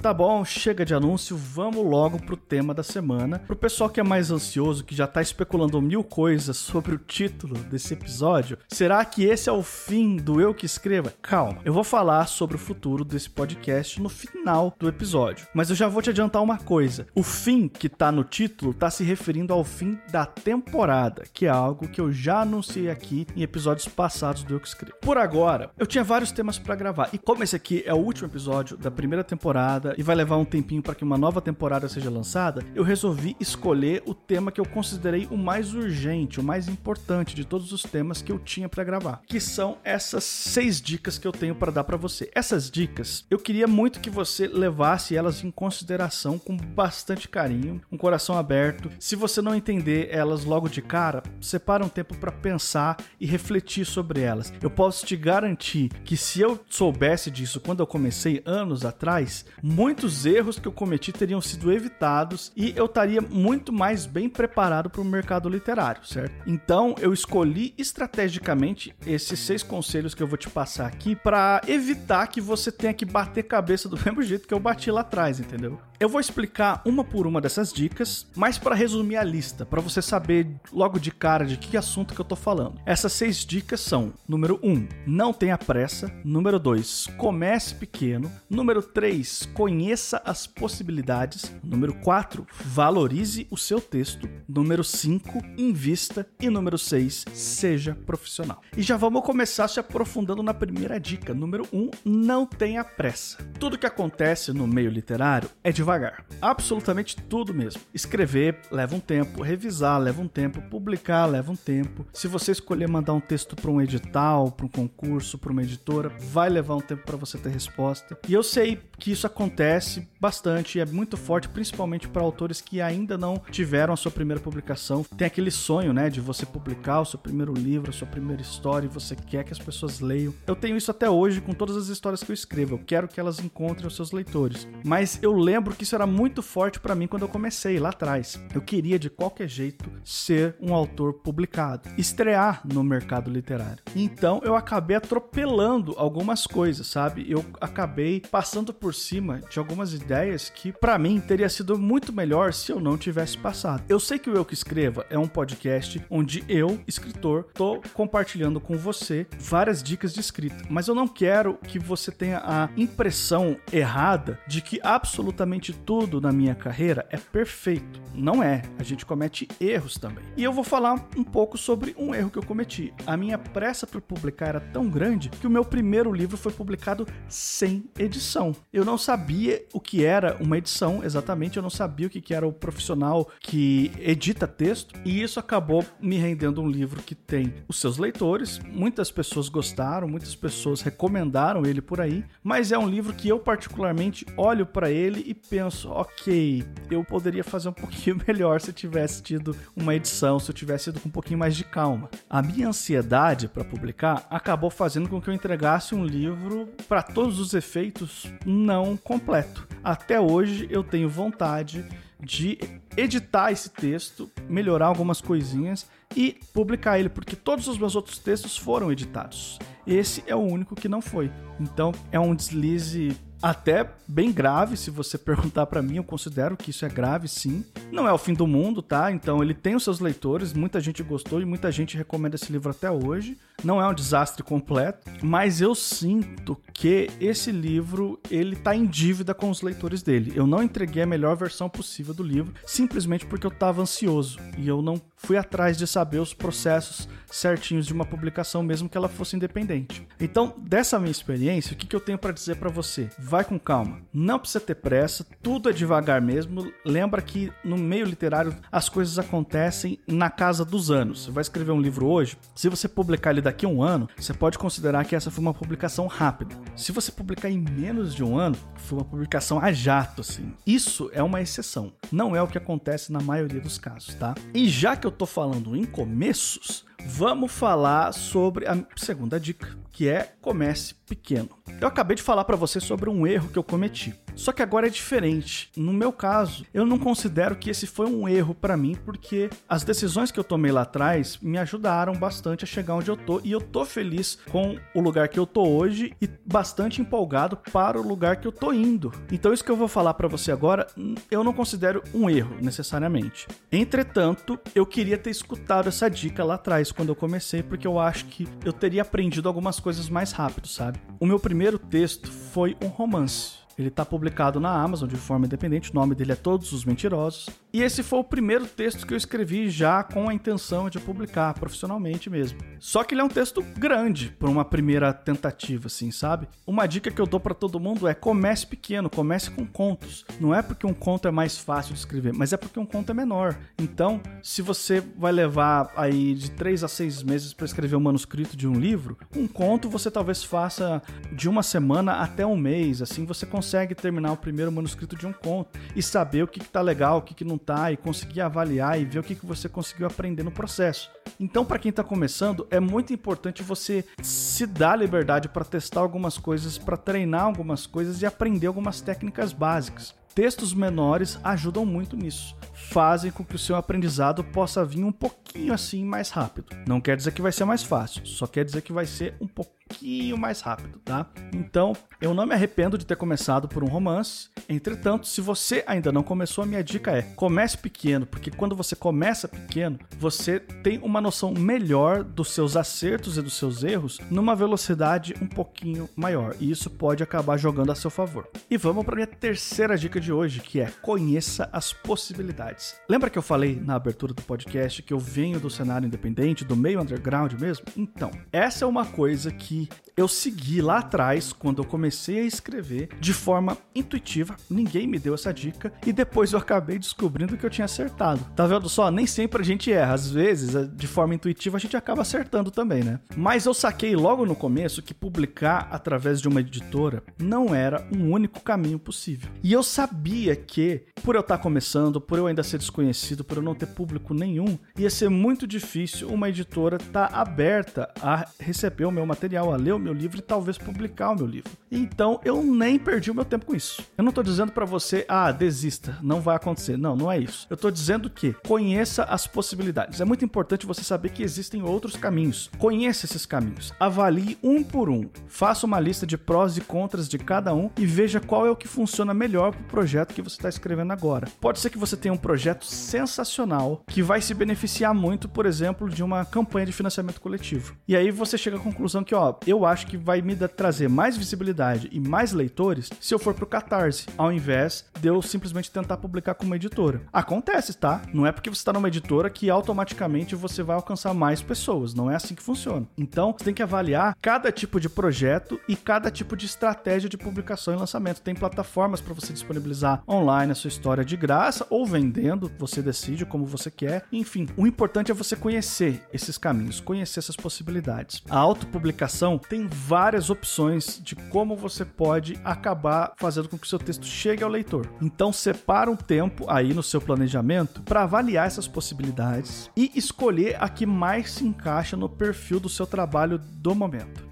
Tá 0.00 0.14
bom, 0.14 0.44
chega 0.44 0.84
de 0.84 0.94
anúncio, 0.94 1.36
vamos 1.36 1.84
logo 1.84 2.22
pro 2.22 2.36
tema 2.36 2.72
da 2.72 2.84
semana. 2.84 3.40
Pro 3.40 3.56
pessoal 3.56 3.90
que 3.90 3.98
é 3.98 4.02
mais 4.04 4.30
ansioso, 4.30 4.84
que 4.84 4.94
já 4.94 5.08
tá 5.08 5.20
especulando 5.20 5.82
mil 5.82 6.04
coisas 6.04 6.56
sobre 6.56 6.94
o 6.94 6.98
título 6.98 7.56
desse 7.64 7.94
episódio, 7.94 8.58
será 8.68 9.04
que 9.04 9.24
esse 9.24 9.48
é 9.48 9.52
o 9.52 9.62
fim 9.62 10.16
do 10.16 10.40
eu 10.40 10.54
que 10.54 10.64
escreva? 10.64 11.12
Calma, 11.20 11.58
eu 11.64 11.72
vou 11.72 11.82
falar 11.82 12.26
sobre 12.26 12.54
o 12.54 12.60
futuro 12.60 13.04
desse 13.04 13.28
podcast 13.28 14.00
no 14.00 14.08
final 14.08 14.72
do 14.78 14.88
episódio. 14.88 15.48
Mas 15.52 15.68
eu 15.68 15.74
já 15.74 15.88
vou 15.88 16.00
te 16.00 16.10
adiantar 16.10 16.44
uma 16.44 16.58
coisa: 16.58 17.08
o 17.12 17.24
fim 17.24 17.66
que 17.66 17.88
tá 17.88 18.12
no 18.12 18.22
título 18.22 18.72
tá 18.72 18.88
se 18.90 19.02
referindo 19.02 19.52
ao 19.52 19.64
fim 19.64 19.98
da 20.12 20.24
temporada, 20.24 21.24
que 21.32 21.46
é 21.46 21.50
algo 21.50 21.88
que 21.88 22.00
eu 22.00 22.12
já 22.12 22.42
anunciei 22.42 22.88
aqui 22.88 23.26
em 23.34 23.42
episódios 23.42 23.88
passados 23.88 24.44
do 24.44 24.54
eu 24.54 24.60
que 24.60 24.68
escrevo. 24.68 24.96
Por 25.00 25.18
agora, 25.18 25.70
eu 25.76 25.86
tinha 25.86 26.04
vários 26.04 26.30
temas 26.30 26.56
para 26.56 26.76
gravar, 26.76 27.10
e 27.12 27.18
como 27.18 27.42
esse 27.42 27.56
aqui 27.56 27.82
é 27.84 27.92
o 27.92 27.98
último 27.98 28.28
episódio 28.28 28.76
da 28.76 28.92
primeira 28.92 29.24
temporada, 29.24 29.87
temporada 29.88 29.94
e 29.96 30.02
vai 30.02 30.16
levar 30.16 30.36
um 30.36 30.44
tempinho 30.44 30.82
para 30.82 30.94
que 30.94 31.04
uma 31.04 31.16
nova 31.16 31.40
temporada 31.40 31.88
seja 31.88 32.10
lançada, 32.10 32.64
eu 32.74 32.82
resolvi 32.82 33.36
escolher 33.40 34.02
o 34.06 34.14
tema 34.14 34.52
que 34.52 34.60
eu 34.60 34.66
considerei 34.66 35.26
o 35.30 35.36
mais 35.36 35.74
urgente, 35.74 36.40
o 36.40 36.42
mais 36.42 36.68
importante 36.68 37.34
de 37.34 37.44
todos 37.44 37.72
os 37.72 37.82
temas 37.82 38.20
que 38.20 38.32
eu 38.32 38.38
tinha 38.38 38.68
para 38.68 38.84
gravar, 38.84 39.22
que 39.26 39.40
são 39.40 39.78
essas 39.84 40.24
seis 40.24 40.80
dicas 40.80 41.18
que 41.18 41.26
eu 41.26 41.32
tenho 41.32 41.54
para 41.54 41.72
dar 41.72 41.84
para 41.84 41.96
você. 41.96 42.30
Essas 42.34 42.70
dicas, 42.70 43.24
eu 43.30 43.38
queria 43.38 43.66
muito 43.66 44.00
que 44.00 44.10
você 44.10 44.46
levasse 44.46 45.16
elas 45.16 45.42
em 45.44 45.50
consideração 45.50 46.38
com 46.38 46.56
bastante 46.56 47.28
carinho, 47.28 47.80
um 47.90 47.96
coração 47.96 48.36
aberto. 48.36 48.90
Se 48.98 49.16
você 49.16 49.40
não 49.40 49.54
entender 49.54 50.08
elas 50.10 50.44
logo 50.44 50.68
de 50.68 50.82
cara, 50.82 51.22
separa 51.40 51.84
um 51.84 51.88
tempo 51.88 52.16
para 52.16 52.32
pensar 52.32 52.96
e 53.20 53.26
refletir 53.26 53.84
sobre 53.84 54.20
elas. 54.20 54.52
Eu 54.60 54.70
posso 54.70 55.06
te 55.06 55.16
garantir 55.16 55.90
que 56.04 56.16
se 56.16 56.40
eu 56.40 56.58
soubesse 56.68 57.30
disso 57.30 57.60
quando 57.60 57.80
eu 57.80 57.86
comecei 57.86 58.42
anos 58.44 58.84
atrás, 58.84 59.44
muitos 59.78 60.26
erros 60.26 60.58
que 60.58 60.66
eu 60.66 60.72
cometi 60.72 61.12
teriam 61.12 61.40
sido 61.40 61.70
evitados 61.70 62.50
e 62.56 62.72
eu 62.74 62.86
estaria 62.86 63.20
muito 63.20 63.72
mais 63.72 64.06
bem 64.06 64.28
preparado 64.28 64.90
para 64.90 65.00
o 65.00 65.04
mercado 65.04 65.48
literário, 65.48 66.04
certo? 66.04 66.34
Então 66.48 66.96
eu 66.98 67.12
escolhi 67.12 67.74
estrategicamente 67.78 68.92
esses 69.06 69.38
seis 69.38 69.62
conselhos 69.62 70.16
que 70.16 70.22
eu 70.22 70.26
vou 70.26 70.36
te 70.36 70.50
passar 70.50 70.88
aqui 70.88 71.14
para 71.14 71.60
evitar 71.68 72.26
que 72.26 72.40
você 72.40 72.72
tenha 72.72 72.92
que 72.92 73.04
bater 73.04 73.44
cabeça 73.44 73.88
do 73.88 73.96
mesmo 74.04 74.20
jeito 74.20 74.48
que 74.48 74.54
eu 74.54 74.58
bati 74.58 74.90
lá 74.90 75.02
atrás, 75.02 75.38
entendeu? 75.38 75.78
Eu 76.00 76.08
vou 76.08 76.20
explicar 76.20 76.80
uma 76.84 77.02
por 77.02 77.26
uma 77.26 77.40
dessas 77.40 77.72
dicas, 77.72 78.24
mas 78.36 78.56
para 78.56 78.72
resumir 78.72 79.16
a 79.16 79.24
lista, 79.24 79.66
para 79.66 79.80
você 79.80 80.00
saber 80.00 80.46
logo 80.72 80.96
de 80.96 81.10
cara 81.10 81.44
de 81.44 81.56
que 81.56 81.76
assunto 81.76 82.14
que 82.14 82.20
eu 82.20 82.24
tô 82.24 82.36
falando. 82.36 82.80
Essas 82.86 83.12
seis 83.12 83.38
dicas 83.44 83.80
são: 83.80 84.12
número 84.28 84.60
1, 84.62 84.70
um, 84.70 84.88
não 85.04 85.32
tenha 85.32 85.58
pressa. 85.58 86.08
Número 86.24 86.56
2, 86.60 87.08
comece 87.16 87.74
pequeno. 87.74 88.30
Número 88.48 88.80
3, 88.80 89.48
conheça 89.52 90.22
as 90.24 90.46
possibilidades. 90.46 91.52
Número 91.64 91.92
4, 91.94 92.46
valorize 92.64 93.48
o 93.50 93.56
seu 93.56 93.80
texto. 93.80 94.28
Número 94.48 94.84
5, 94.84 95.42
invista. 95.56 96.24
E 96.40 96.48
número 96.48 96.78
6, 96.78 97.24
seja 97.32 97.98
profissional. 98.06 98.62
E 98.76 98.82
já 98.82 98.96
vamos 98.96 99.24
começar 99.24 99.66
se 99.66 99.80
aprofundando 99.80 100.44
na 100.44 100.54
primeira 100.54 101.00
dica. 101.00 101.34
Número 101.34 101.66
1, 101.72 101.76
um, 101.76 101.90
não 102.04 102.46
tenha 102.46 102.84
pressa. 102.84 103.38
Tudo 103.58 103.76
que 103.76 103.86
acontece 103.86 104.52
no 104.52 104.64
meio 104.68 104.90
literário 104.90 105.50
é 105.64 105.72
de 105.72 105.87
devagar. 105.88 106.24
Absolutamente 106.42 107.16
tudo 107.16 107.54
mesmo. 107.54 107.80
Escrever 107.94 108.60
leva 108.70 108.94
um 108.94 109.00
tempo, 109.00 109.42
revisar 109.42 109.98
leva 109.98 110.20
um 110.20 110.28
tempo, 110.28 110.60
publicar 110.62 111.24
leva 111.24 111.50
um 111.50 111.56
tempo. 111.56 112.06
Se 112.12 112.28
você 112.28 112.52
escolher 112.52 112.88
mandar 112.88 113.14
um 113.14 113.20
texto 113.20 113.56
para 113.56 113.70
um 113.70 113.80
edital, 113.80 114.52
para 114.52 114.66
um 114.66 114.68
concurso, 114.68 115.38
para 115.38 115.50
uma 115.50 115.62
editora, 115.62 116.12
vai 116.18 116.50
levar 116.50 116.76
um 116.76 116.80
tempo 116.80 117.04
para 117.04 117.16
você 117.16 117.38
ter 117.38 117.48
resposta. 117.48 118.18
E 118.28 118.34
eu 118.34 118.42
sei 118.42 118.78
que 118.98 119.10
isso 119.10 119.26
acontece 119.26 120.06
bastante, 120.20 120.78
é 120.78 120.84
muito 120.84 121.16
forte, 121.16 121.48
principalmente 121.48 122.08
para 122.08 122.22
autores 122.22 122.60
que 122.60 122.80
ainda 122.80 123.16
não 123.16 123.40
tiveram 123.50 123.94
a 123.94 123.96
sua 123.96 124.10
primeira 124.10 124.40
publicação. 124.40 125.04
Tem 125.16 125.26
aquele 125.26 125.50
sonho, 125.50 125.92
né, 125.92 126.10
de 126.10 126.20
você 126.20 126.44
publicar 126.44 127.00
o 127.00 127.04
seu 127.04 127.18
primeiro 127.18 127.52
livro, 127.52 127.90
a 127.90 127.92
sua 127.92 128.06
primeira 128.06 128.42
história, 128.42 128.86
e 128.86 128.90
você 128.90 129.16
quer 129.16 129.44
que 129.44 129.52
as 129.52 129.58
pessoas 129.58 130.00
leiam. 130.00 130.34
Eu 130.46 130.56
tenho 130.56 130.76
isso 130.76 130.90
até 130.90 131.08
hoje 131.08 131.40
com 131.40 131.52
todas 131.52 131.76
as 131.76 131.88
histórias 131.88 132.22
que 132.22 132.30
eu 132.30 132.34
escrevo. 132.34 132.74
Eu 132.74 132.82
quero 132.84 133.08
que 133.08 133.18
elas 133.18 133.38
encontrem 133.38 133.86
os 133.86 133.96
seus 133.96 134.12
leitores. 134.12 134.68
Mas 134.84 135.18
eu 135.22 135.32
lembro 135.32 135.77
que 135.78 135.84
isso 135.84 135.94
era 135.94 136.06
muito 136.06 136.42
forte 136.42 136.80
para 136.80 136.94
mim 136.94 137.06
quando 137.06 137.22
eu 137.22 137.28
comecei 137.28 137.78
lá 137.78 137.90
atrás. 137.90 138.38
Eu 138.52 138.60
queria 138.60 138.98
de 138.98 139.08
qualquer 139.08 139.48
jeito 139.48 139.90
ser 140.04 140.56
um 140.60 140.74
autor 140.74 141.14
publicado, 141.14 141.88
estrear 141.96 142.60
no 142.64 142.82
mercado 142.82 143.30
literário. 143.30 143.78
Então 143.94 144.40
eu 144.44 144.56
acabei 144.56 144.96
atropelando 144.96 145.94
algumas 145.96 146.46
coisas, 146.46 146.86
sabe? 146.86 147.24
Eu 147.30 147.44
acabei 147.60 148.20
passando 148.30 148.74
por 148.74 148.92
cima 148.92 149.40
de 149.48 149.58
algumas 149.58 149.94
ideias 149.94 150.50
que 150.50 150.72
para 150.72 150.98
mim 150.98 151.20
teria 151.20 151.48
sido 151.48 151.78
muito 151.78 152.12
melhor 152.12 152.52
se 152.52 152.72
eu 152.72 152.80
não 152.80 152.98
tivesse 152.98 153.38
passado. 153.38 153.84
Eu 153.88 154.00
sei 154.00 154.18
que 154.18 154.28
o 154.28 154.36
Eu 154.36 154.44
que 154.44 154.54
escreva 154.54 155.06
é 155.08 155.18
um 155.18 155.28
podcast 155.28 156.04
onde 156.10 156.44
eu, 156.48 156.80
escritor, 156.86 157.46
tô 157.54 157.80
compartilhando 157.94 158.60
com 158.60 158.76
você 158.76 159.26
várias 159.38 159.82
dicas 159.82 160.12
de 160.12 160.20
escrita, 160.20 160.64
mas 160.68 160.88
eu 160.88 160.94
não 160.94 161.06
quero 161.06 161.54
que 161.54 161.78
você 161.78 162.10
tenha 162.10 162.42
a 162.44 162.68
impressão 162.76 163.56
errada 163.72 164.40
de 164.48 164.60
que 164.60 164.80
absolutamente 164.82 165.67
tudo 165.72 166.20
na 166.20 166.32
minha 166.32 166.54
carreira 166.54 167.06
é 167.10 167.16
perfeito. 167.16 168.00
Não 168.14 168.42
é. 168.42 168.62
A 168.78 168.82
gente 168.82 169.06
comete 169.06 169.48
erros 169.60 169.94
também. 169.94 170.24
E 170.36 170.44
eu 170.44 170.52
vou 170.52 170.64
falar 170.64 171.08
um 171.16 171.24
pouco 171.24 171.56
sobre 171.56 171.94
um 171.98 172.14
erro 172.14 172.30
que 172.30 172.38
eu 172.38 172.44
cometi. 172.44 172.92
A 173.06 173.16
minha 173.16 173.38
pressa 173.38 173.86
para 173.86 174.00
publicar 174.00 174.48
era 174.48 174.60
tão 174.60 174.88
grande 174.88 175.28
que 175.28 175.46
o 175.46 175.50
meu 175.50 175.64
primeiro 175.64 176.12
livro 176.12 176.36
foi 176.36 176.52
publicado 176.52 177.06
sem 177.28 177.84
edição. 177.98 178.54
Eu 178.72 178.84
não 178.84 178.98
sabia 178.98 179.64
o 179.72 179.80
que 179.80 180.04
era 180.04 180.36
uma 180.40 180.58
edição 180.58 181.04
exatamente, 181.04 181.56
eu 181.56 181.62
não 181.62 181.70
sabia 181.70 182.06
o 182.06 182.10
que 182.10 182.34
era 182.34 182.46
o 182.46 182.52
profissional 182.52 183.30
que 183.40 183.92
edita 183.98 184.46
texto, 184.46 184.94
e 185.04 185.22
isso 185.22 185.38
acabou 185.38 185.84
me 186.00 186.16
rendendo 186.16 186.60
um 186.60 186.68
livro 186.68 187.02
que 187.02 187.14
tem 187.14 187.54
os 187.68 187.80
seus 187.80 187.98
leitores. 187.98 188.58
Muitas 188.58 189.10
pessoas 189.10 189.48
gostaram, 189.48 190.08
muitas 190.08 190.34
pessoas 190.34 190.80
recomendaram 190.80 191.64
ele 191.64 191.80
por 191.80 192.00
aí, 192.00 192.24
mas 192.42 192.72
é 192.72 192.78
um 192.78 192.88
livro 192.88 193.12
que 193.12 193.28
eu 193.28 193.38
particularmente 193.38 194.26
olho 194.36 194.66
para 194.66 194.90
ele 194.90 195.22
e 195.26 195.34
penso, 195.34 195.57
ok, 195.64 196.64
eu 196.90 197.04
poderia 197.04 197.44
fazer 197.44 197.68
um 197.68 197.72
pouquinho 197.74 198.20
melhor 198.26 198.60
se 198.60 198.70
eu 198.70 198.74
tivesse 198.74 199.22
tido 199.22 199.56
uma 199.76 199.94
edição, 199.94 200.38
se 200.38 200.50
eu 200.50 200.54
tivesse 200.54 200.90
ido 200.90 201.00
com 201.00 201.08
um 201.08 201.12
pouquinho 201.12 201.38
mais 201.38 201.56
de 201.56 201.64
calma. 201.64 202.10
A 202.28 202.42
minha 202.42 202.68
ansiedade 202.68 203.48
para 203.48 203.64
publicar 203.64 204.26
acabou 204.30 204.70
fazendo 204.70 205.08
com 205.08 205.20
que 205.20 205.28
eu 205.28 205.34
entregasse 205.34 205.94
um 205.94 206.04
livro 206.04 206.68
para 206.88 207.02
todos 207.02 207.38
os 207.38 207.54
efeitos 207.54 208.26
não 208.44 208.96
completo. 208.96 209.66
Até 209.82 210.20
hoje 210.20 210.66
eu 210.70 210.82
tenho 210.82 211.08
vontade 211.08 211.84
de 212.20 212.58
editar 212.96 213.52
esse 213.52 213.70
texto, 213.70 214.30
melhorar 214.48 214.86
algumas 214.86 215.20
coisinhas 215.20 215.86
e 216.16 216.38
publicar 216.52 216.98
ele, 216.98 217.08
porque 217.08 217.36
todos 217.36 217.68
os 217.68 217.78
meus 217.78 217.94
outros 217.94 218.18
textos 218.18 218.56
foram 218.56 218.90
editados. 218.90 219.58
Esse 219.86 220.22
é 220.26 220.34
o 220.34 220.40
único 220.40 220.74
que 220.74 220.88
não 220.88 221.00
foi. 221.00 221.30
Então 221.58 221.92
é 222.12 222.20
um 222.20 222.34
deslize 222.34 223.16
até 223.40 223.88
bem 224.06 224.32
grave, 224.32 224.76
se 224.76 224.90
você 224.90 225.16
perguntar 225.18 225.66
para 225.66 225.80
mim, 225.80 225.96
eu 225.96 226.04
considero 226.04 226.56
que 226.56 226.70
isso 226.70 226.84
é 226.84 226.88
grave, 226.88 227.28
sim. 227.28 227.64
Não 227.92 228.06
é 228.06 228.12
o 228.12 228.18
fim 228.18 228.34
do 228.34 228.46
mundo, 228.46 228.82
tá? 228.82 229.10
Então 229.12 229.42
ele 229.42 229.54
tem 229.54 229.74
os 229.74 229.84
seus 229.84 230.00
leitores, 230.00 230.52
muita 230.52 230.80
gente 230.80 231.02
gostou 231.02 231.40
e 231.40 231.44
muita 231.44 231.70
gente 231.70 231.96
recomenda 231.96 232.36
esse 232.36 232.50
livro 232.50 232.70
até 232.70 232.90
hoje. 232.90 233.38
Não 233.62 233.80
é 233.80 233.88
um 233.88 233.94
desastre 233.94 234.42
completo, 234.42 235.08
mas 235.22 235.60
eu 235.60 235.74
sinto 235.74 236.56
que 236.72 237.10
esse 237.20 237.50
livro 237.50 238.20
ele 238.30 238.56
tá 238.56 238.74
em 238.74 238.86
dívida 238.86 239.34
com 239.34 239.50
os 239.50 239.62
leitores 239.62 240.02
dele. 240.02 240.32
Eu 240.34 240.46
não 240.46 240.62
entreguei 240.62 241.02
a 241.02 241.06
melhor 241.06 241.36
versão 241.36 241.68
possível 241.68 242.14
do 242.14 242.22
livro, 242.22 242.52
simplesmente 242.66 243.26
porque 243.26 243.46
eu 243.46 243.50
tava 243.50 243.82
ansioso 243.82 244.38
e 244.56 244.68
eu 244.68 244.82
não 244.82 245.00
fui 245.18 245.36
atrás 245.36 245.76
de 245.76 245.86
saber 245.86 246.18
os 246.18 246.32
processos 246.32 247.08
certinhos 247.30 247.86
de 247.86 247.92
uma 247.92 248.06
publicação, 248.06 248.62
mesmo 248.62 248.88
que 248.88 248.96
ela 248.96 249.08
fosse 249.08 249.36
independente. 249.36 250.06
Então, 250.18 250.54
dessa 250.58 250.98
minha 250.98 251.10
experiência, 251.10 251.74
o 251.74 251.76
que, 251.76 251.86
que 251.86 251.94
eu 251.94 252.00
tenho 252.00 252.18
para 252.18 252.32
dizer 252.32 252.56
para 252.56 252.70
você? 252.70 253.10
Vai 253.18 253.44
com 253.44 253.58
calma, 253.58 254.00
não 254.12 254.38
precisa 254.38 254.60
ter 254.60 254.76
pressa, 254.76 255.26
tudo 255.42 255.68
é 255.68 255.72
devagar 255.72 256.20
mesmo. 256.20 256.72
Lembra 256.84 257.20
que 257.20 257.52
no 257.62 257.76
meio 257.76 258.06
literário 258.06 258.54
as 258.70 258.88
coisas 258.88 259.18
acontecem 259.18 259.98
na 260.06 260.30
casa 260.30 260.64
dos 260.64 260.90
anos. 260.90 261.24
Você 261.24 261.30
vai 261.30 261.42
escrever 261.42 261.72
um 261.72 261.80
livro 261.80 262.06
hoje, 262.06 262.38
se 262.54 262.68
você 262.68 262.88
publicar 262.88 263.30
ele 263.30 263.42
daqui 263.42 263.66
a 263.66 263.68
um 263.68 263.82
ano, 263.82 264.08
você 264.16 264.32
pode 264.32 264.58
considerar 264.58 265.04
que 265.04 265.14
essa 265.14 265.30
foi 265.30 265.42
uma 265.42 265.54
publicação 265.54 266.06
rápida. 266.06 266.54
Se 266.76 266.92
você 266.92 267.12
publicar 267.12 267.50
em 267.50 267.58
menos 267.58 268.14
de 268.14 268.24
um 268.24 268.38
ano, 268.38 268.56
foi 268.76 268.98
uma 268.98 269.04
publicação 269.04 269.60
a 269.60 269.72
jato, 269.72 270.20
assim. 270.20 270.54
Isso 270.66 271.10
é 271.12 271.22
uma 271.22 271.40
exceção, 271.40 271.92
não 272.10 272.34
é 272.34 272.42
o 272.42 272.46
que 272.46 272.58
acontece 272.58 273.12
na 273.12 273.20
maioria 273.20 273.60
dos 273.60 273.78
casos, 273.78 274.14
tá? 274.14 274.34
E 274.54 274.68
já 274.68 274.96
que 274.96 275.06
eu 275.08 275.12
tô 275.12 275.24
falando 275.24 275.74
em 275.74 275.86
começos, 275.86 276.84
vamos 277.06 277.50
falar 277.50 278.12
sobre 278.12 278.66
a 278.66 278.76
segunda 278.94 279.40
dica, 279.40 279.74
que 279.90 280.06
é 280.06 280.34
comece 280.42 280.97
pequeno. 281.08 281.48
Eu 281.80 281.88
acabei 281.88 282.16
de 282.16 282.22
falar 282.22 282.44
para 282.44 282.56
você 282.56 282.80
sobre 282.80 283.08
um 283.08 283.26
erro 283.26 283.48
que 283.48 283.58
eu 283.58 283.62
cometi. 283.62 284.14
Só 284.34 284.52
que 284.52 284.62
agora 284.62 284.86
é 284.86 284.90
diferente. 284.90 285.70
No 285.76 285.92
meu 285.92 286.12
caso, 286.12 286.64
eu 286.72 286.86
não 286.86 286.98
considero 286.98 287.56
que 287.56 287.70
esse 287.70 287.86
foi 287.86 288.06
um 288.06 288.28
erro 288.28 288.54
para 288.54 288.76
mim, 288.76 288.96
porque 289.04 289.50
as 289.68 289.82
decisões 289.82 290.30
que 290.30 290.38
eu 290.38 290.44
tomei 290.44 290.70
lá 290.70 290.82
atrás 290.82 291.38
me 291.42 291.58
ajudaram 291.58 292.12
bastante 292.12 292.64
a 292.64 292.66
chegar 292.66 292.94
onde 292.94 293.10
eu 293.10 293.16
tô 293.16 293.40
e 293.42 293.50
eu 293.50 293.60
tô 293.60 293.84
feliz 293.84 294.38
com 294.50 294.76
o 294.94 295.00
lugar 295.00 295.28
que 295.28 295.38
eu 295.38 295.46
tô 295.46 295.66
hoje 295.66 296.14
e 296.20 296.28
bastante 296.46 297.00
empolgado 297.00 297.56
para 297.72 298.00
o 298.00 298.06
lugar 298.06 298.36
que 298.36 298.46
eu 298.46 298.52
tô 298.52 298.72
indo. 298.72 299.12
Então 299.32 299.52
isso 299.52 299.64
que 299.64 299.70
eu 299.70 299.76
vou 299.76 299.88
falar 299.88 300.14
para 300.14 300.28
você 300.28 300.52
agora, 300.52 300.86
eu 301.30 301.42
não 301.42 301.52
considero 301.52 302.02
um 302.14 302.28
erro 302.28 302.56
necessariamente. 302.60 303.46
Entretanto, 303.72 304.58
eu 304.74 304.86
queria 304.86 305.18
ter 305.18 305.30
escutado 305.30 305.88
essa 305.88 306.08
dica 306.08 306.44
lá 306.44 306.54
atrás 306.54 306.92
quando 306.92 307.08
eu 307.08 307.16
comecei, 307.16 307.62
porque 307.62 307.86
eu 307.86 307.98
acho 307.98 308.26
que 308.26 308.46
eu 308.64 308.72
teria 308.72 309.02
aprendido 309.02 309.48
algumas 309.48 309.80
coisas 309.80 310.08
mais 310.08 310.32
rápido, 310.32 310.68
sabe? 310.68 310.97
O 311.20 311.26
meu 311.26 311.38
primeiro 311.38 311.78
texto 311.78 312.30
foi 312.30 312.76
um 312.82 312.88
romance. 312.88 313.58
Ele 313.78 313.88
está 313.88 314.04
publicado 314.04 314.58
na 314.58 314.72
Amazon 314.72 315.08
de 315.08 315.14
forma 315.14 315.46
independente, 315.46 315.92
o 315.92 315.94
nome 315.94 316.12
dele 316.12 316.32
é 316.32 316.34
Todos 316.34 316.72
os 316.72 316.84
Mentirosos. 316.84 317.48
E 317.72 317.80
esse 317.80 318.02
foi 318.02 318.18
o 318.18 318.24
primeiro 318.24 318.66
texto 318.66 319.06
que 319.06 319.14
eu 319.14 319.16
escrevi 319.16 319.70
já 319.70 320.02
com 320.02 320.28
a 320.28 320.34
intenção 320.34 320.90
de 320.90 320.98
publicar 320.98 321.54
profissionalmente 321.54 322.28
mesmo. 322.28 322.58
Só 322.80 323.04
que 323.04 323.14
ele 323.14 323.20
é 323.20 323.24
um 323.24 323.28
texto 323.28 323.62
grande 323.76 324.34
para 324.36 324.50
uma 324.50 324.64
primeira 324.64 325.12
tentativa, 325.12 325.86
assim, 325.86 326.10
sabe? 326.10 326.48
Uma 326.66 326.86
dica 326.86 327.10
que 327.10 327.20
eu 327.20 327.26
dou 327.26 327.38
para 327.38 327.54
todo 327.54 327.78
mundo 327.78 328.08
é 328.08 328.14
comece 328.14 328.66
pequeno, 328.66 329.08
comece 329.08 329.48
com 329.50 329.64
contos. 329.64 330.24
Não 330.40 330.52
é 330.52 330.60
porque 330.60 330.86
um 330.86 330.94
conto 330.94 331.28
é 331.28 331.30
mais 331.30 331.56
fácil 331.56 331.92
de 331.92 332.00
escrever, 332.00 332.32
mas 332.32 332.52
é 332.52 332.56
porque 332.56 332.80
um 332.80 332.86
conto 332.86 333.12
é 333.12 333.14
menor. 333.14 333.56
Então, 333.78 334.20
se 334.42 334.60
você 334.60 335.00
vai 335.16 335.30
levar 335.30 335.92
aí 335.94 336.34
de 336.34 336.50
3 336.50 336.82
a 336.82 336.88
6 336.88 337.22
meses 337.22 337.52
para 337.52 337.66
escrever 337.66 337.94
o 337.94 337.98
um 337.98 338.02
manuscrito 338.02 338.56
de 338.56 338.66
um 338.66 338.74
livro, 338.74 339.16
um 339.36 339.46
conto 339.46 339.88
você 339.88 340.10
talvez 340.10 340.42
faça 340.42 341.00
de 341.30 341.48
uma 341.48 341.62
semana 341.62 342.14
até 342.14 342.44
um 342.44 342.56
mês, 342.56 343.00
assim 343.02 343.24
você 343.24 343.46
consegue 343.46 343.67
consegue 343.68 343.94
terminar 343.94 344.32
o 344.32 344.36
primeiro 344.36 344.72
manuscrito 344.72 345.14
de 345.14 345.26
um 345.26 345.32
conto 345.32 345.78
e 345.94 346.02
saber 346.02 346.42
o 346.42 346.48
que, 346.48 346.58
está 346.58 346.80
legal, 346.80 347.18
o 347.18 347.22
que, 347.22 347.34
que 347.34 347.44
não 347.44 347.56
está, 347.56 347.92
e 347.92 347.98
conseguir 347.98 348.40
avaliar 348.40 348.98
e 348.98 349.04
ver 349.04 349.18
o 349.18 349.22
que, 349.22 349.34
que 349.34 349.44
você 349.44 349.68
conseguiu 349.68 350.06
aprender 350.06 350.42
no 350.42 350.50
processo. 350.50 351.10
Então, 351.38 351.66
para 351.66 351.78
quem 351.78 351.90
está 351.90 352.02
começando, 352.02 352.66
é 352.70 352.80
muito 352.80 353.12
importante 353.12 353.62
você 353.62 354.06
se 354.22 354.66
dar 354.66 354.96
liberdade 354.96 355.50
para 355.50 355.66
testar 355.66 356.00
algumas 356.00 356.38
coisas, 356.38 356.78
para 356.78 356.96
treinar 356.96 357.42
algumas 357.42 357.86
coisas 357.86 358.22
e 358.22 358.26
aprender 358.26 358.68
algumas 358.68 359.02
técnicas 359.02 359.52
básicas. 359.52 360.14
Textos 360.34 360.72
menores 360.72 361.38
ajudam 361.44 361.84
muito 361.84 362.16
nisso. 362.16 362.56
Fazem 362.72 363.30
com 363.30 363.44
que 363.44 363.56
o 363.56 363.58
seu 363.58 363.76
aprendizado 363.76 364.42
possa 364.42 364.82
vir 364.82 365.04
um 365.04 365.12
pouquinho 365.12 365.74
assim 365.74 366.02
mais 366.06 366.30
rápido. 366.30 366.74
Não 366.86 367.02
quer 367.02 367.18
dizer 367.18 367.32
que 367.32 367.42
vai 367.42 367.52
ser 367.52 367.66
mais 367.66 367.82
fácil, 367.82 368.24
só 368.24 368.46
quer 368.46 368.64
dizer 368.64 368.80
que 368.80 368.94
vai 368.94 369.04
ser 369.04 369.34
um 369.42 369.46
pouco 369.46 369.77
pouquinho 369.88 370.38
mais 370.38 370.60
rápido, 370.60 371.00
tá? 371.04 371.26
Então, 371.52 371.92
eu 372.20 372.32
não 372.32 372.46
me 372.46 372.54
arrependo 372.54 372.96
de 372.96 373.04
ter 373.04 373.16
começado 373.16 373.68
por 373.68 373.82
um 373.82 373.88
romance. 373.88 374.48
Entretanto, 374.68 375.26
se 375.26 375.40
você 375.40 375.82
ainda 375.86 376.12
não 376.12 376.22
começou, 376.22 376.62
a 376.62 376.66
minha 376.66 376.84
dica 376.84 377.10
é: 377.10 377.22
comece 377.22 377.76
pequeno, 377.76 378.26
porque 378.26 378.50
quando 378.50 378.76
você 378.76 378.94
começa 378.94 379.48
pequeno, 379.48 379.98
você 380.18 380.60
tem 380.60 380.98
uma 380.98 381.20
noção 381.20 381.52
melhor 381.52 382.22
dos 382.22 382.52
seus 382.52 382.76
acertos 382.76 383.36
e 383.36 383.42
dos 383.42 383.54
seus 383.54 383.82
erros 383.82 384.20
numa 384.30 384.54
velocidade 384.54 385.34
um 385.42 385.46
pouquinho 385.46 386.08
maior, 386.14 386.54
e 386.60 386.70
isso 386.70 386.88
pode 386.90 387.22
acabar 387.22 387.56
jogando 387.56 387.90
a 387.90 387.94
seu 387.94 388.10
favor. 388.10 388.48
E 388.70 388.76
vamos 388.76 389.04
para 389.04 389.16
minha 389.16 389.26
terceira 389.26 389.96
dica 389.96 390.20
de 390.20 390.28
de 390.28 390.32
hoje, 390.32 390.60
que 390.60 390.78
é 390.78 390.92
conheça 391.00 391.70
as 391.72 391.90
possibilidades. 391.90 392.96
Lembra 393.08 393.30
que 393.30 393.38
eu 393.38 393.42
falei 393.42 393.80
na 393.82 393.94
abertura 393.94 394.34
do 394.34 394.42
podcast 394.42 395.02
que 395.02 395.12
eu 395.14 395.18
venho 395.18 395.58
do 395.58 395.70
cenário 395.70 396.06
independente, 396.06 396.66
do 396.66 396.76
meio 396.76 397.00
underground 397.00 397.54
mesmo? 397.54 397.86
Então, 397.96 398.30
essa 398.52 398.84
é 398.84 398.88
uma 398.88 399.06
coisa 399.06 399.50
que 399.50 399.77
eu 400.18 400.26
segui 400.26 400.82
lá 400.82 400.98
atrás 400.98 401.52
quando 401.52 401.80
eu 401.80 401.84
comecei 401.84 402.40
a 402.40 402.44
escrever 402.44 403.08
de 403.20 403.32
forma 403.32 403.78
intuitiva. 403.94 404.56
Ninguém 404.68 405.06
me 405.06 405.18
deu 405.18 405.34
essa 405.34 405.54
dica 405.54 405.92
e 406.04 406.12
depois 406.12 406.52
eu 406.52 406.58
acabei 406.58 406.98
descobrindo 406.98 407.56
que 407.56 407.64
eu 407.64 407.70
tinha 407.70 407.84
acertado. 407.84 408.44
Tá 408.56 408.66
vendo 408.66 408.88
só? 408.88 409.12
Nem 409.12 409.26
sempre 409.26 409.62
a 409.62 409.64
gente 409.64 409.92
erra. 409.92 410.14
Às 410.14 410.28
vezes, 410.28 410.88
de 410.92 411.06
forma 411.06 411.34
intuitiva, 411.34 411.76
a 411.76 411.80
gente 411.80 411.96
acaba 411.96 412.22
acertando 412.22 412.70
também, 412.70 413.04
né? 413.04 413.20
Mas 413.36 413.64
eu 413.64 413.72
saquei 413.72 414.16
logo 414.16 414.44
no 414.44 414.56
começo 414.56 415.02
que 415.02 415.14
publicar 415.14 415.88
através 415.92 416.40
de 416.40 416.48
uma 416.48 416.60
editora 416.60 417.22
não 417.38 417.72
era 417.72 418.04
um 418.12 418.32
único 418.32 418.60
caminho 418.60 418.98
possível. 418.98 419.50
E 419.62 419.72
eu 419.72 419.84
sabia 419.84 420.56
que, 420.56 421.02
por 421.22 421.36
eu 421.36 421.42
estar 421.42 421.58
começando, 421.58 422.20
por 422.20 422.38
eu 422.38 422.46
ainda 422.46 422.64
ser 422.64 422.78
desconhecido, 422.78 423.44
por 423.44 423.58
eu 423.58 423.62
não 423.62 423.74
ter 423.74 423.86
público 423.86 424.34
nenhum, 424.34 424.78
ia 424.96 425.10
ser 425.10 425.28
muito 425.28 425.66
difícil 425.66 426.28
uma 426.28 426.48
editora 426.48 426.96
estar 426.96 427.28
tá 427.28 427.40
aberta 427.40 428.12
a 428.20 428.46
receber 428.58 429.04
o 429.04 429.12
meu 429.12 429.24
material, 429.24 429.67
a 429.72 429.76
ler 429.76 429.94
o 429.94 429.98
meu 429.98 430.12
livro 430.12 430.38
e 430.38 430.42
talvez 430.42 430.78
publicar 430.78 431.30
o 431.30 431.36
meu 431.36 431.46
livro. 431.46 431.70
Então 431.90 432.40
eu 432.44 432.62
nem 432.62 432.98
perdi 432.98 433.30
o 433.30 433.34
meu 433.34 433.44
tempo 433.44 433.66
com 433.66 433.74
isso. 433.74 434.02
Eu 434.16 434.24
não 434.24 434.30
estou 434.30 434.44
dizendo 434.44 434.72
para 434.72 434.84
você, 434.84 435.24
ah, 435.28 435.50
desista, 435.50 436.18
não 436.22 436.40
vai 436.40 436.56
acontecer. 436.56 436.96
Não, 436.96 437.16
não 437.16 437.30
é 437.30 437.38
isso. 437.38 437.66
Eu 437.70 437.74
estou 437.74 437.90
dizendo 437.90 438.30
que 438.30 438.52
conheça 438.66 439.24
as 439.24 439.46
possibilidades. 439.46 440.20
É 440.20 440.24
muito 440.24 440.44
importante 440.44 440.86
você 440.86 441.02
saber 441.02 441.30
que 441.30 441.42
existem 441.42 441.82
outros 441.82 442.16
caminhos. 442.16 442.70
Conheça 442.78 443.26
esses 443.26 443.46
caminhos. 443.46 443.92
Avalie 443.98 444.58
um 444.62 444.82
por 444.82 445.08
um. 445.08 445.28
Faça 445.46 445.86
uma 445.86 446.00
lista 446.00 446.26
de 446.26 446.36
prós 446.36 446.76
e 446.76 446.80
contras 446.80 447.28
de 447.28 447.38
cada 447.38 447.74
um 447.74 447.90
e 447.96 448.06
veja 448.06 448.40
qual 448.40 448.66
é 448.66 448.70
o 448.70 448.76
que 448.76 448.88
funciona 448.88 449.32
melhor 449.32 449.72
para 449.72 449.80
o 449.80 449.84
projeto 449.84 450.34
que 450.34 450.42
você 450.42 450.56
está 450.56 450.68
escrevendo 450.68 451.12
agora. 451.12 451.48
Pode 451.60 451.80
ser 451.80 451.90
que 451.90 451.98
você 451.98 452.16
tenha 452.16 452.32
um 452.32 452.38
projeto 452.38 452.84
sensacional 452.84 454.02
que 454.06 454.22
vai 454.22 454.40
se 454.40 454.54
beneficiar 454.54 455.14
muito, 455.14 455.48
por 455.48 455.66
exemplo, 455.66 456.08
de 456.08 456.22
uma 456.22 456.44
campanha 456.44 456.86
de 456.86 456.92
financiamento 456.92 457.40
coletivo. 457.40 457.96
E 458.06 458.16
aí 458.16 458.30
você 458.30 458.58
chega 458.58 458.76
à 458.76 458.80
conclusão 458.80 459.24
que, 459.24 459.34
ó, 459.34 459.54
eu 459.66 459.84
acho 459.84 460.06
que 460.06 460.16
vai 460.16 460.40
me 460.40 460.56
trazer 460.56 461.08
mais 461.08 461.36
visibilidade 461.36 462.08
e 462.12 462.20
mais 462.20 462.52
leitores 462.52 463.10
se 463.20 463.34
eu 463.34 463.38
for 463.38 463.54
pro 463.54 463.66
Catarse, 463.66 464.26
ao 464.36 464.52
invés 464.52 465.04
de 465.20 465.28
eu 465.28 465.40
simplesmente 465.42 465.90
tentar 465.90 466.16
publicar 466.16 466.54
com 466.54 466.64
uma 466.64 466.76
editora. 466.76 467.22
Acontece, 467.32 467.94
tá? 467.94 468.22
Não 468.32 468.46
é 468.46 468.52
porque 468.52 468.70
você 468.70 468.80
está 468.80 468.92
numa 468.92 469.08
editora 469.08 469.50
que 469.50 469.70
automaticamente 469.70 470.54
você 470.54 470.82
vai 470.82 470.96
alcançar 470.96 471.34
mais 471.34 471.62
pessoas. 471.62 472.14
Não 472.14 472.30
é 472.30 472.36
assim 472.36 472.54
que 472.54 472.62
funciona. 472.62 473.06
Então, 473.16 473.54
você 473.56 473.64
tem 473.64 473.74
que 473.74 473.82
avaliar 473.82 474.36
cada 474.40 474.70
tipo 474.70 475.00
de 475.00 475.08
projeto 475.08 475.80
e 475.88 475.96
cada 475.96 476.30
tipo 476.30 476.56
de 476.56 476.66
estratégia 476.66 477.28
de 477.28 477.36
publicação 477.36 477.94
e 477.94 477.96
lançamento. 477.96 478.40
Tem 478.40 478.54
plataformas 478.54 479.20
para 479.20 479.34
você 479.34 479.52
disponibilizar 479.52 480.22
online 480.28 480.72
a 480.72 480.74
sua 480.74 480.88
história 480.88 481.24
de 481.24 481.36
graça 481.36 481.86
ou 481.90 482.06
vendendo, 482.06 482.70
você 482.78 483.02
decide 483.02 483.44
como 483.44 483.64
você 483.64 483.90
quer. 483.90 484.24
Enfim, 484.32 484.68
o 484.76 484.86
importante 484.86 485.30
é 485.30 485.34
você 485.34 485.56
conhecer 485.56 486.22
esses 486.32 486.58
caminhos, 486.58 487.00
conhecer 487.00 487.40
essas 487.40 487.56
possibilidades. 487.56 488.42
A 488.48 488.58
autopublicação 488.58 489.47
tem 489.56 489.86
várias 489.86 490.50
opções 490.50 491.20
de 491.22 491.36
como 491.36 491.76
você 491.76 492.04
pode 492.04 492.58
acabar 492.64 493.32
fazendo 493.36 493.68
com 493.68 493.78
que 493.78 493.86
o 493.86 493.88
seu 493.88 493.98
texto 493.98 494.26
chegue 494.26 494.64
ao 494.64 494.70
leitor. 494.70 495.08
Então 495.22 495.52
separa 495.52 496.10
um 496.10 496.16
tempo 496.16 496.68
aí 496.68 496.92
no 496.92 497.02
seu 497.02 497.20
planejamento 497.20 498.02
para 498.02 498.24
avaliar 498.24 498.66
essas 498.66 498.88
possibilidades 498.88 499.88
e 499.96 500.10
escolher 500.16 500.76
a 500.82 500.88
que 500.88 501.06
mais 501.06 501.52
se 501.52 501.64
encaixa 501.64 502.16
no 502.16 502.28
perfil 502.28 502.80
do 502.80 502.88
seu 502.88 503.06
trabalho 503.06 503.58
do 503.58 503.94
momento. 503.94 504.48